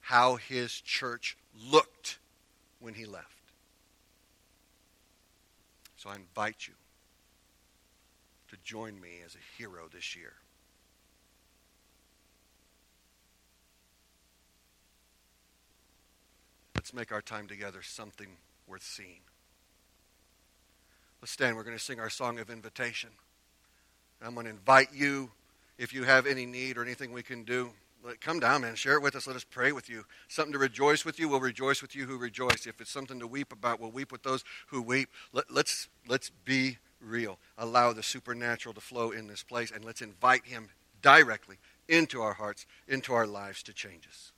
how 0.00 0.36
his 0.36 0.80
church 0.80 1.36
looked 1.70 2.18
when 2.80 2.94
he 2.94 3.04
left. 3.04 3.28
So 5.96 6.10
I 6.10 6.16
invite 6.16 6.66
you 6.66 6.74
to 8.48 8.56
join 8.64 9.00
me 9.00 9.20
as 9.24 9.34
a 9.34 9.58
hero 9.58 9.88
this 9.92 10.16
year. 10.16 10.34
Let's 16.84 16.92
make 16.92 17.12
our 17.12 17.22
time 17.22 17.46
together 17.46 17.80
something 17.80 18.28
worth 18.66 18.82
seeing. 18.82 19.22
Let's 21.22 21.32
stand. 21.32 21.56
We're 21.56 21.64
going 21.64 21.78
to 21.78 21.82
sing 21.82 21.98
our 21.98 22.10
song 22.10 22.38
of 22.38 22.50
invitation. 22.50 23.08
I'm 24.20 24.34
going 24.34 24.44
to 24.44 24.50
invite 24.50 24.88
you, 24.92 25.30
if 25.78 25.94
you 25.94 26.04
have 26.04 26.26
any 26.26 26.44
need 26.44 26.76
or 26.76 26.82
anything 26.82 27.10
we 27.10 27.22
can 27.22 27.42
do, 27.42 27.70
come 28.20 28.38
down, 28.38 28.60
man. 28.60 28.74
Share 28.74 28.96
it 28.96 29.02
with 29.02 29.16
us. 29.16 29.26
Let 29.26 29.34
us 29.34 29.44
pray 29.44 29.72
with 29.72 29.88
you. 29.88 30.04
Something 30.28 30.52
to 30.52 30.58
rejoice 30.58 31.06
with 31.06 31.18
you, 31.18 31.26
we'll 31.26 31.40
rejoice 31.40 31.80
with 31.80 31.96
you 31.96 32.04
who 32.04 32.18
rejoice. 32.18 32.66
If 32.66 32.78
it's 32.82 32.90
something 32.90 33.18
to 33.18 33.26
weep 33.26 33.50
about, 33.50 33.80
we'll 33.80 33.90
weep 33.90 34.12
with 34.12 34.22
those 34.22 34.44
who 34.66 34.82
weep. 34.82 35.08
Let, 35.32 35.50
let's, 35.50 35.88
let's 36.06 36.28
be 36.28 36.76
real. 37.00 37.38
Allow 37.56 37.94
the 37.94 38.02
supernatural 38.02 38.74
to 38.74 38.82
flow 38.82 39.10
in 39.10 39.26
this 39.26 39.42
place, 39.42 39.70
and 39.70 39.86
let's 39.86 40.02
invite 40.02 40.44
Him 40.44 40.68
directly 41.00 41.56
into 41.88 42.20
our 42.20 42.34
hearts, 42.34 42.66
into 42.86 43.14
our 43.14 43.26
lives 43.26 43.62
to 43.62 43.72
change 43.72 44.06
us. 44.06 44.33